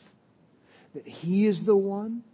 [0.92, 2.24] that He is the one.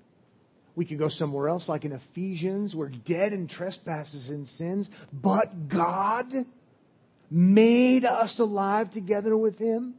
[0.74, 5.68] We could go somewhere else, like in Ephesians, we're dead in trespasses and sins, but
[5.68, 6.32] God
[7.30, 9.94] made us alive together with Him.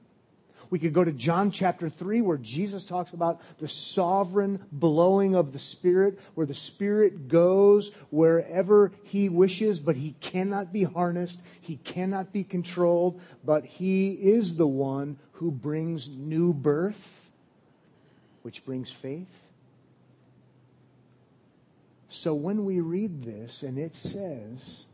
[0.70, 5.54] We could go to John chapter 3 where Jesus talks about the sovereign blowing of
[5.54, 11.76] the Spirit, where the Spirit goes wherever He wishes, but He cannot be harnessed, He
[11.78, 17.30] cannot be controlled, but He is the one who brings new birth,
[18.42, 19.43] which brings faith.
[22.14, 24.86] So when we read this and it says,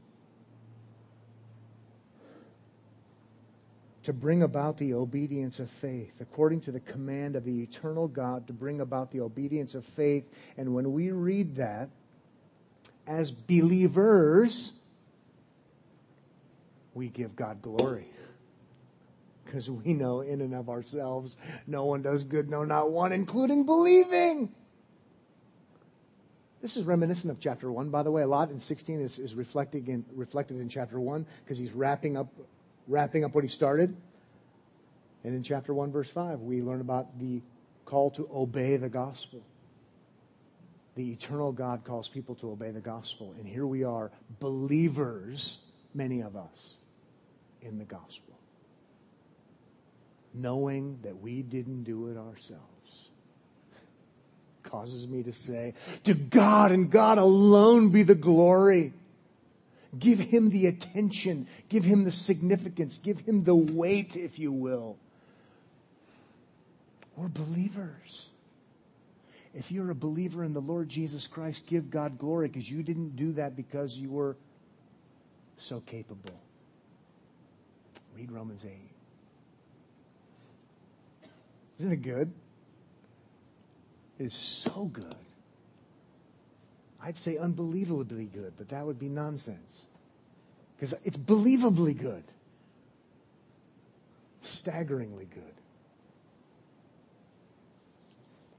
[4.03, 8.47] to bring about the obedience of faith, according to the command of the eternal God
[8.47, 10.23] to bring about the obedience of faith.
[10.57, 11.89] And when we read that
[13.05, 14.71] as believers,
[16.93, 18.07] we give God glory.
[19.43, 21.35] Because we know in and of ourselves,
[21.67, 24.55] no one does good, no, not one, including believing.
[26.61, 28.21] This is reminiscent of chapter 1, by the way.
[28.21, 32.17] A lot in 16 is, is reflected, in, reflected in chapter 1 because he's wrapping
[32.17, 32.27] up
[32.89, 33.95] wrapping up what he started.
[35.23, 37.41] And in chapter 1, verse 5, we learn about the
[37.85, 39.41] call to obey the gospel.
[40.95, 43.33] The eternal God calls people to obey the gospel.
[43.37, 45.59] And here we are, believers,
[45.93, 46.75] many of us,
[47.61, 48.33] in the gospel.
[50.33, 52.78] Knowing that we didn't do it ourselves
[54.69, 58.93] causes me to say, To God and God alone be the glory.
[59.97, 61.47] Give him the attention.
[61.67, 62.99] Give him the significance.
[62.99, 64.97] Give him the weight, if you will.
[67.15, 68.27] We're believers.
[69.55, 73.15] If you're a believer in the Lord Jesus Christ, give God glory because you didn't
[73.15, 74.37] do that because you were
[75.57, 76.39] so capable.
[78.15, 78.71] Read Romans 8.
[81.79, 82.31] Isn't it good?
[84.19, 85.15] Is so good.
[87.01, 89.85] I'd say unbelievably good, but that would be nonsense.
[90.75, 92.25] Because it's believably good,
[94.41, 95.53] staggeringly good.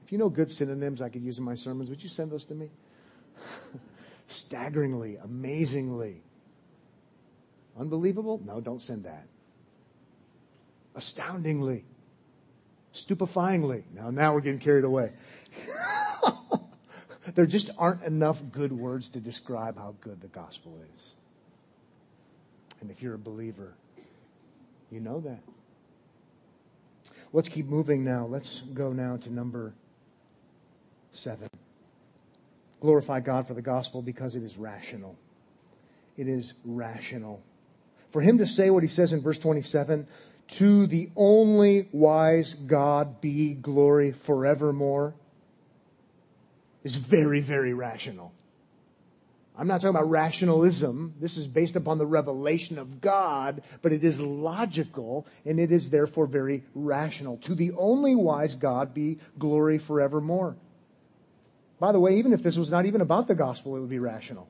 [0.03, 2.45] If you know good synonyms I could use in my sermons, would you send those
[2.45, 2.69] to me?
[4.27, 6.23] staggeringly, amazingly.
[7.79, 8.41] Unbelievable?
[8.43, 9.27] No, don't send that.
[10.95, 11.85] Astoundingly.
[12.93, 13.83] Stupefyingly.
[13.93, 15.11] Now, now we're getting carried away.
[17.35, 21.11] there just aren't enough good words to describe how good the gospel is.
[22.81, 23.73] And if you're a believer,
[24.91, 25.39] you know that.
[27.33, 28.25] Let's keep moving now.
[28.25, 29.73] Let's go now to number
[31.11, 31.47] seven.
[32.81, 35.15] Glorify God for the gospel because it is rational.
[36.17, 37.41] It is rational.
[38.09, 40.07] For him to say what he says in verse 27
[40.49, 45.13] to the only wise God be glory forevermore
[46.83, 48.33] is very, very rational.
[49.57, 51.13] I'm not talking about rationalism.
[51.19, 55.89] This is based upon the revelation of God, but it is logical and it is
[55.89, 57.37] therefore very rational.
[57.37, 60.55] To the only wise God be glory forevermore.
[61.79, 63.99] By the way, even if this was not even about the gospel, it would be
[63.99, 64.47] rational.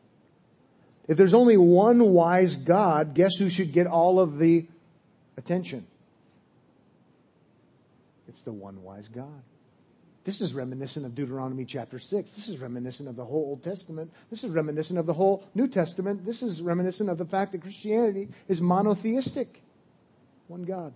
[1.08, 4.68] If there's only one wise God, guess who should get all of the
[5.36, 5.88] attention?
[8.28, 9.44] It's the one wise God.
[10.24, 12.32] This is reminiscent of Deuteronomy chapter 6.
[12.34, 14.12] This is reminiscent of the whole Old Testament.
[14.30, 16.26] This is reminiscent of the whole New Testament.
[16.26, 19.64] This is reminiscent of the fact that Christianity is monotheistic.
[20.48, 20.94] One God.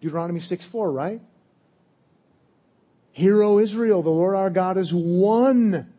[0.00, 1.20] Deuteronomy 6 4, right?
[3.12, 5.92] Hear, O Israel, the Lord our God is one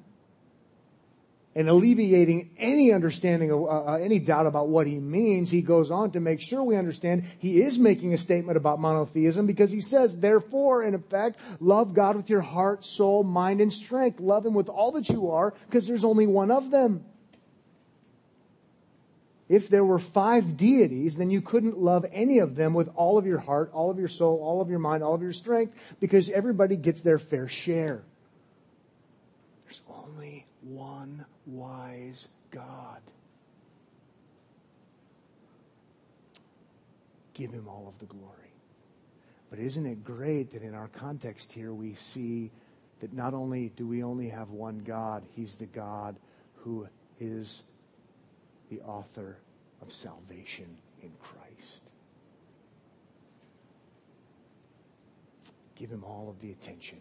[1.55, 5.89] and alleviating any understanding of uh, uh, any doubt about what he means, he goes
[5.89, 9.81] on to make sure we understand he is making a statement about monotheism because he
[9.81, 14.19] says, therefore, in effect, love God with your heart, soul, mind, and strength.
[14.19, 17.03] Love him with all that you are because there's only one of them.
[19.49, 23.25] If there were five deities, then you couldn't love any of them with all of
[23.25, 26.29] your heart, all of your soul, all of your mind, all of your strength because
[26.29, 28.03] everybody gets their fair share.
[29.65, 33.01] There's only one wise God.
[37.33, 38.35] Give him all of the glory.
[39.49, 42.51] But isn't it great that in our context here we see
[42.99, 46.15] that not only do we only have one God, he's the God
[46.57, 46.87] who
[47.19, 47.63] is
[48.69, 49.37] the author
[49.81, 50.67] of salvation
[51.01, 51.81] in Christ.
[55.75, 56.97] Give him all of the attention.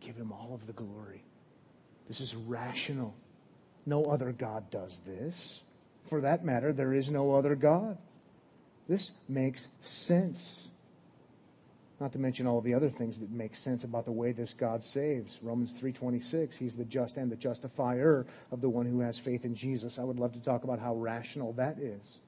[0.00, 1.22] Give him all of the glory.
[2.06, 3.14] This is rational.
[3.90, 5.62] No other God does this.
[6.04, 7.98] For that matter, there is no other God.
[8.86, 10.68] This makes sense.
[11.98, 14.84] Not to mention all the other things that make sense about the way this God
[14.84, 15.40] saves.
[15.42, 19.56] Romans 3:26, he's the just and the justifier of the one who has faith in
[19.56, 19.98] Jesus.
[19.98, 22.20] I would love to talk about how rational that is.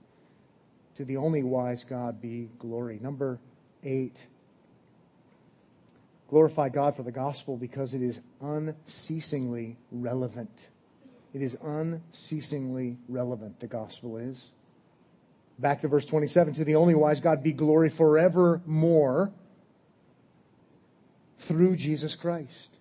[0.97, 2.99] To the only wise God be glory.
[3.01, 3.39] Number
[3.85, 4.27] 8.
[6.29, 10.71] Glorify God for the gospel because it is unceasingly relevant.
[11.35, 14.51] It is unceasingly relevant, the gospel is.
[15.59, 19.33] Back to verse 27 To the only wise God be glory forevermore
[21.39, 22.77] through Jesus Christ.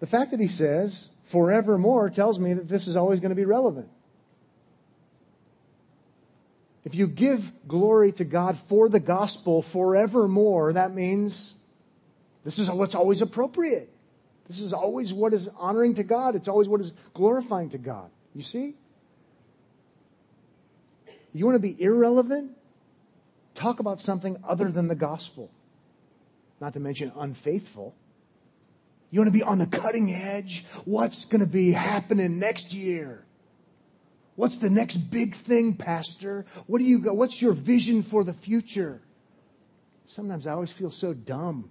[0.00, 3.44] The fact that he says forevermore tells me that this is always going to be
[3.44, 3.88] relevant.
[6.84, 11.54] If you give glory to God for the gospel forevermore, that means
[12.44, 13.90] this is what's always appropriate.
[14.48, 16.34] This is always what is honoring to God.
[16.34, 18.10] It's always what is glorifying to God.
[18.34, 18.74] You see?
[21.32, 22.56] You want to be irrelevant?
[23.54, 25.50] Talk about something other than the gospel.
[26.60, 27.94] Not to mention unfaithful.
[29.10, 30.64] You want to be on the cutting edge?
[30.84, 33.24] What's going to be happening next year?
[34.36, 36.46] What's the next big thing, Pastor?
[36.66, 37.12] What do you go?
[37.12, 39.02] What's your vision for the future?
[40.06, 41.70] Sometimes I always feel so dumb.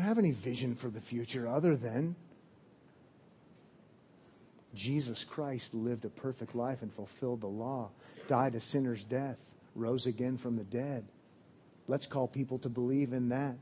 [0.00, 2.16] Don't have any vision for the future other than
[4.74, 7.90] Jesus Christ lived a perfect life and fulfilled the law,
[8.26, 9.36] died a sinner's death,
[9.74, 11.04] rose again from the dead.
[11.86, 13.56] Let's call people to believe in that.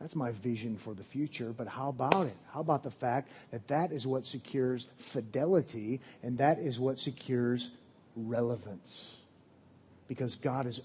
[0.00, 1.52] That's my vision for the future.
[1.54, 2.36] But how about it?
[2.54, 7.68] How about the fact that that is what secures fidelity and that is what secures
[8.16, 9.10] relevance?
[10.08, 10.80] Because God is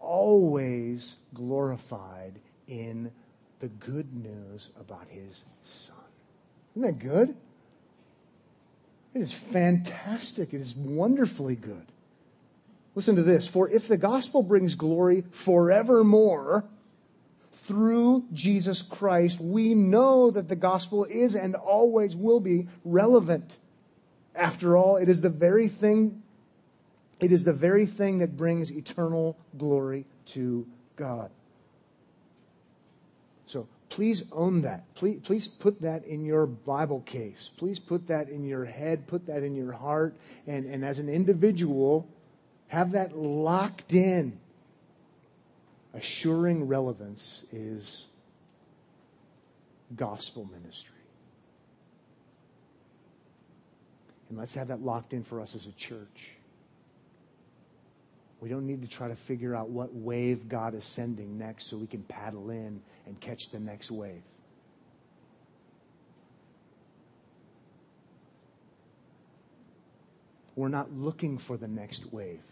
[0.00, 2.32] always glorified
[2.66, 3.12] in
[3.60, 5.96] the good news about his son.
[6.74, 7.36] Isn't that good?
[9.14, 10.54] It is fantastic.
[10.54, 11.86] It is wonderfully good.
[12.94, 13.46] Listen to this.
[13.46, 16.64] For if the gospel brings glory forevermore
[17.52, 23.58] through Jesus Christ, we know that the gospel is and always will be relevant.
[24.34, 26.22] After all, it is the very thing
[27.20, 31.30] it is the very thing that brings eternal glory to God.
[33.88, 34.94] Please own that.
[34.94, 37.50] Please, please put that in your Bible case.
[37.56, 40.14] Please put that in your head, put that in your heart,
[40.46, 42.06] and, and as an individual,
[42.68, 44.38] have that locked in.
[45.94, 48.04] Assuring relevance is
[49.96, 50.94] gospel ministry.
[54.28, 56.37] And let's have that locked in for us as a church.
[58.40, 61.76] We don't need to try to figure out what wave God is sending next so
[61.76, 64.22] we can paddle in and catch the next wave.
[70.54, 72.42] We're not looking for the next wave.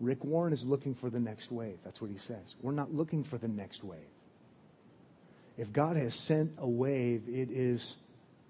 [0.00, 1.78] Rick Warren is looking for the next wave.
[1.84, 2.54] That's what he says.
[2.62, 4.00] We're not looking for the next wave.
[5.58, 7.96] If God has sent a wave, it is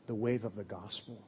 [0.06, 1.18] the wave of the gospel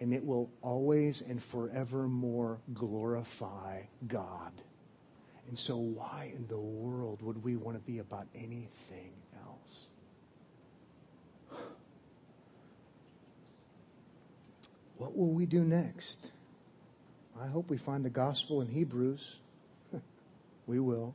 [0.00, 4.52] and it will always and forevermore glorify God.
[5.48, 9.12] And so, why in the world would we want to be about anything
[9.44, 9.86] else?
[14.98, 16.18] What will we do next?
[17.40, 19.36] I hope we find the gospel in Hebrews.
[20.66, 21.14] we will.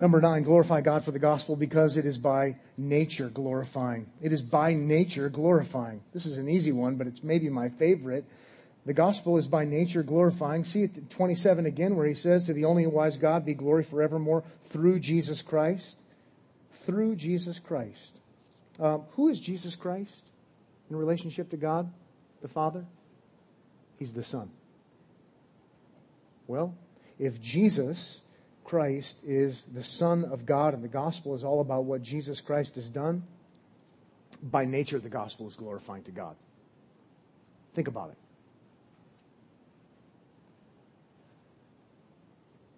[0.00, 4.06] Number nine, glorify God for the gospel because it is by nature glorifying.
[4.20, 6.02] It is by nature glorifying.
[6.12, 8.24] This is an easy one, but it's maybe my favorite.
[8.86, 10.64] The gospel is by nature glorifying.
[10.64, 14.44] See it 27 again, where he says, To the only wise God be glory forevermore
[14.64, 15.96] through Jesus Christ.
[16.72, 18.20] Through Jesus Christ.
[18.80, 20.24] Um, who is Jesus Christ
[20.90, 21.90] in relationship to God,
[22.42, 22.84] the Father?
[23.98, 24.50] He's the Son.
[26.46, 26.74] Well,
[27.18, 28.20] if Jesus
[28.64, 32.76] Christ is the Son of God and the gospel is all about what Jesus Christ
[32.76, 33.22] has done,
[34.42, 36.34] by nature, the gospel is glorifying to God.
[37.74, 38.16] Think about it.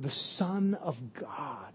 [0.00, 1.72] The Son of God.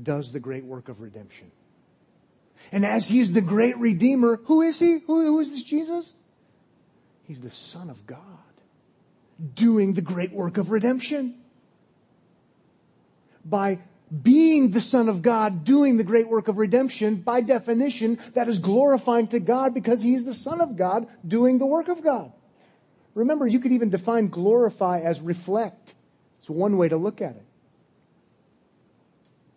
[0.00, 1.50] Does the great work of redemption.
[2.70, 5.00] And as he's the great redeemer, who is he?
[5.06, 6.14] Who, who is this Jesus?
[7.24, 8.47] He's the Son of God
[9.54, 11.34] doing the great work of redemption.
[13.44, 13.80] By
[14.22, 18.58] being the Son of God, doing the great work of redemption, by definition, that is
[18.58, 22.32] glorifying to God because He's the Son of God doing the work of God.
[23.14, 25.94] Remember, you could even define glorify as reflect.
[26.40, 27.44] It's one way to look at it.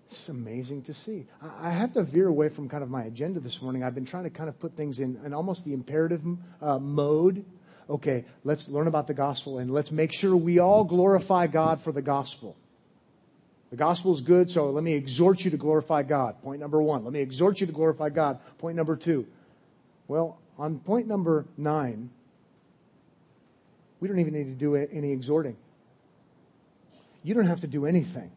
[0.09, 1.25] It's amazing to see.
[1.61, 3.81] I have to veer away from kind of my agenda this morning.
[3.83, 6.21] I've been trying to kind of put things in, in almost the imperative
[6.61, 7.45] uh, mode
[7.91, 11.91] okay, let's learn about the gospel and let's make sure we all glorify God for
[11.91, 12.55] the gospel.
[13.69, 16.41] The gospel is good, so let me exhort you to glorify God.
[16.41, 17.03] Point number one.
[17.03, 18.39] Let me exhort you to glorify God.
[18.57, 19.27] Point number two.
[20.07, 22.09] Well, on point number nine,
[23.99, 25.55] we don't even need to do any exhorting.
[27.23, 28.31] You don't have to do anything.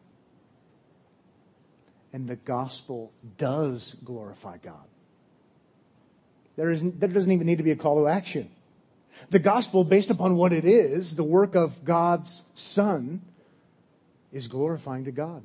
[2.13, 4.85] And the gospel does glorify God.
[6.55, 8.49] There, isn't, there doesn't even need to be a call to action.
[9.29, 13.21] The gospel, based upon what it is, the work of God's Son,
[14.31, 15.43] is glorifying to God.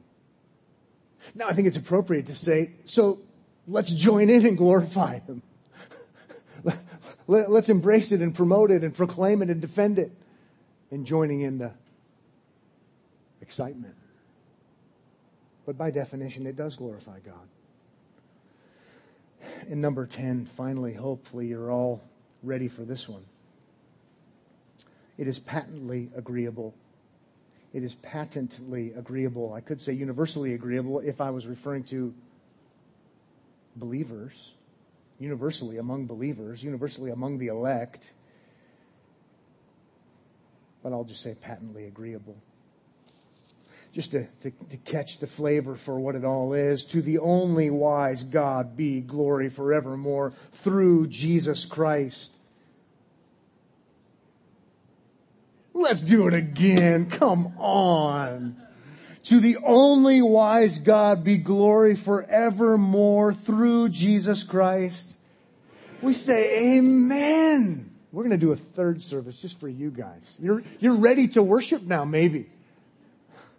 [1.34, 3.20] Now, I think it's appropriate to say, so
[3.68, 5.42] let's join in and glorify Him.
[7.26, 10.10] Let's embrace it and promote it and proclaim it and defend it
[10.90, 11.70] and joining in the
[13.40, 13.94] excitement.
[15.64, 17.48] But by definition, it does glorify God.
[19.70, 22.02] And number 10, finally, hopefully, you're all
[22.42, 23.24] ready for this one.
[25.20, 26.74] It is patently agreeable.
[27.74, 29.52] It is patently agreeable.
[29.52, 32.14] I could say universally agreeable if I was referring to
[33.76, 34.52] believers,
[35.18, 38.12] universally among believers, universally among the elect.
[40.82, 42.36] But I'll just say patently agreeable.
[43.92, 46.82] Just to, to, to, catch the flavor for what it all is.
[46.86, 52.39] To the only wise God be glory forevermore through Jesus Christ.
[55.80, 57.06] Let's do it again.
[57.08, 58.56] Come on.
[59.24, 65.16] To the only wise God be glory forevermore through Jesus Christ.
[66.02, 67.94] We say amen.
[68.12, 70.36] We're going to do a third service just for you guys.
[70.38, 72.50] You're, you're ready to worship now, maybe.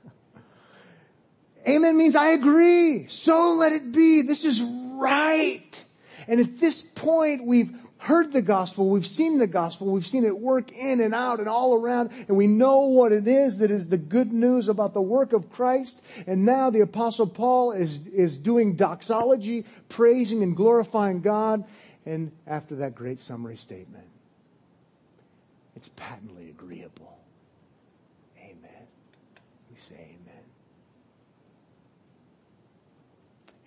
[1.68, 3.08] Amen means I agree.
[3.08, 4.22] So let it be.
[4.22, 5.84] This is right.
[6.28, 10.40] And at this point, we've heard the gospel, we've seen the gospel, we've seen it
[10.40, 13.90] work in and out and all around, and we know what it is that is
[13.90, 16.02] the good news about the work of Christ.
[16.26, 21.64] And now the apostle Paul is, is doing doxology, praising and glorifying God.
[22.04, 24.08] And after that great summary statement,
[25.76, 27.20] it's patently agreeable.
[28.40, 28.88] Amen.
[29.72, 30.44] We say amen.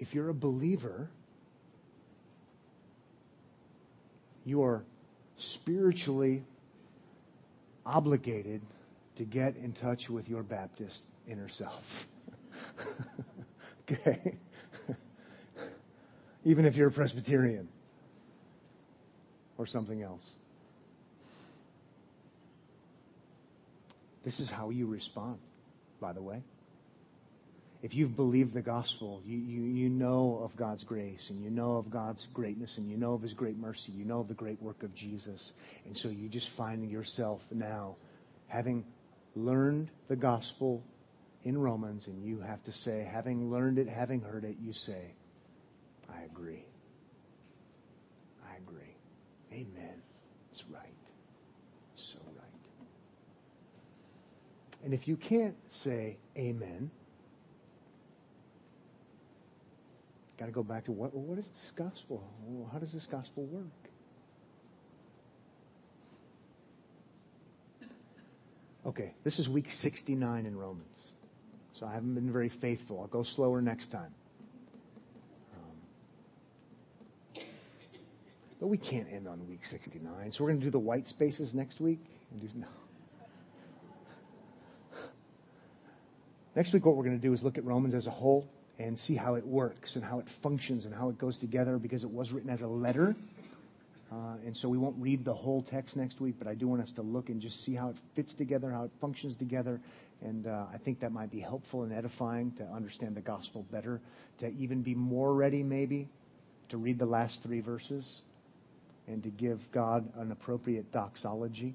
[0.00, 1.08] If you're a believer,
[4.44, 4.84] you are
[5.36, 6.44] spiritually
[7.84, 8.62] obligated
[9.16, 12.06] to get in touch with your Baptist inner self.
[13.90, 14.36] okay?
[16.44, 17.68] Even if you're a Presbyterian
[19.56, 20.30] or something else.
[24.24, 25.38] This is how you respond,
[26.00, 26.42] by the way
[27.84, 31.76] if you've believed the gospel, you, you, you know of God's grace and you know
[31.76, 33.92] of God's greatness and you know of his great mercy.
[33.92, 35.52] You know of the great work of Jesus.
[35.84, 37.96] And so you just find yourself now
[38.46, 38.86] having
[39.36, 40.82] learned the gospel
[41.42, 45.12] in Romans and you have to say, having learned it, having heard it, you say,
[46.08, 46.64] I agree.
[48.50, 48.96] I agree.
[49.52, 50.00] Amen.
[50.50, 50.80] It's right.
[51.96, 52.46] So right.
[54.82, 56.90] And if you can't say amen,
[60.38, 62.22] Got to go back to what, what is this gospel?
[62.72, 63.66] How does this gospel work?
[68.86, 71.12] Okay, this is week 69 in Romans.
[71.72, 73.00] So I haven't been very faithful.
[73.00, 74.12] I'll go slower next time.
[77.36, 77.42] Um,
[78.60, 80.32] but we can't end on week 69.
[80.32, 82.04] So we're going to do the white spaces next week.
[82.36, 82.66] Do, no.
[86.54, 88.98] Next week, what we're going to do is look at Romans as a whole and
[88.98, 92.10] see how it works and how it functions and how it goes together because it
[92.10, 93.14] was written as a letter.
[94.12, 96.82] Uh, and so we won't read the whole text next week, but I do want
[96.82, 99.80] us to look and just see how it fits together, how it functions together.
[100.22, 104.00] And uh, I think that might be helpful and edifying to understand the gospel better,
[104.38, 106.08] to even be more ready, maybe,
[106.68, 108.22] to read the last three verses
[109.06, 111.74] and to give God an appropriate doxology.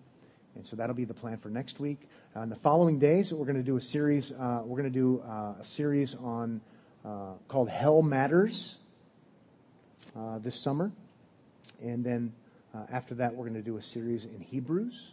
[0.55, 1.99] And so that'll be the plan for next week.
[2.35, 4.31] Uh, the following days, we're going to do a series.
[4.31, 6.61] Uh, we're going to do uh, a series on
[7.05, 8.75] uh, called Hell Matters
[10.15, 10.91] uh, this summer,
[11.81, 12.33] and then
[12.73, 15.11] uh, after that, we're going to do a series in Hebrews,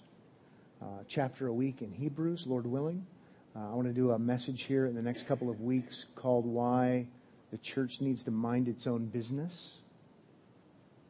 [1.09, 3.07] chapter a week in Hebrews, Lord willing.
[3.55, 7.07] I want to do a message here in the next couple of weeks called "Why
[7.51, 9.78] the Church Needs to Mind Its Own Business,"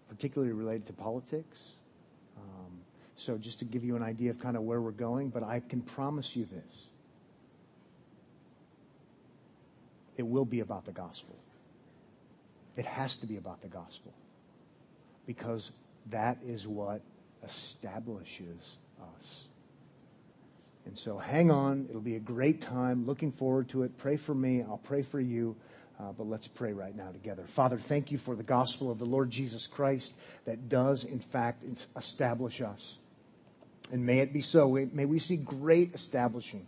[0.09, 1.71] particularly related to politics.
[3.19, 5.61] So just to give you an idea of kind of where we're going, but I
[5.61, 6.85] can promise you this.
[10.17, 11.37] It will be about the gospel.
[12.77, 14.13] It has to be about the gospel.
[15.27, 15.71] Because
[16.11, 17.01] that is what
[17.45, 19.45] establishes us.
[20.85, 21.87] And so hang on.
[21.89, 23.07] It'll be a great time.
[23.07, 23.99] Looking forward to it.
[23.99, 24.63] Pray for me.
[24.63, 25.57] I'll pray for you.
[25.99, 27.43] Uh, but let's pray right now together.
[27.47, 30.13] Father, thank you for the gospel of the Lord Jesus Christ
[30.45, 31.65] that does, in fact,
[31.97, 32.99] establish us.
[33.91, 34.79] And may it be so.
[34.93, 36.67] May we see great establishing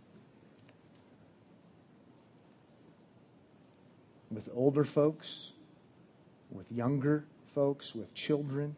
[4.31, 5.53] with older folks,
[6.51, 7.25] with younger
[7.55, 8.77] folks, with children,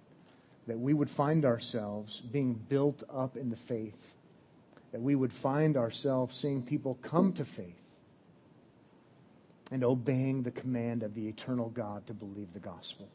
[0.66, 4.14] that we would find ourselves being built up in the faith,
[4.92, 7.74] that we would find ourselves seeing people come to faith
[9.70, 13.08] and obeying the command of the eternal God to believe the gospel.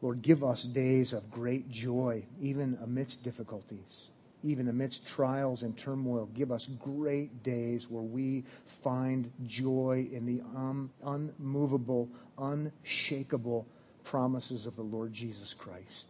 [0.00, 4.08] Lord, give us days of great joy, even amidst difficulties,
[4.44, 6.28] even amidst trials and turmoil.
[6.34, 8.44] Give us great days where we
[8.82, 13.66] find joy in the um, unmovable, unshakable
[14.04, 16.08] promises of the Lord Jesus Christ.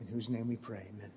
[0.00, 1.10] In whose name we pray, amen.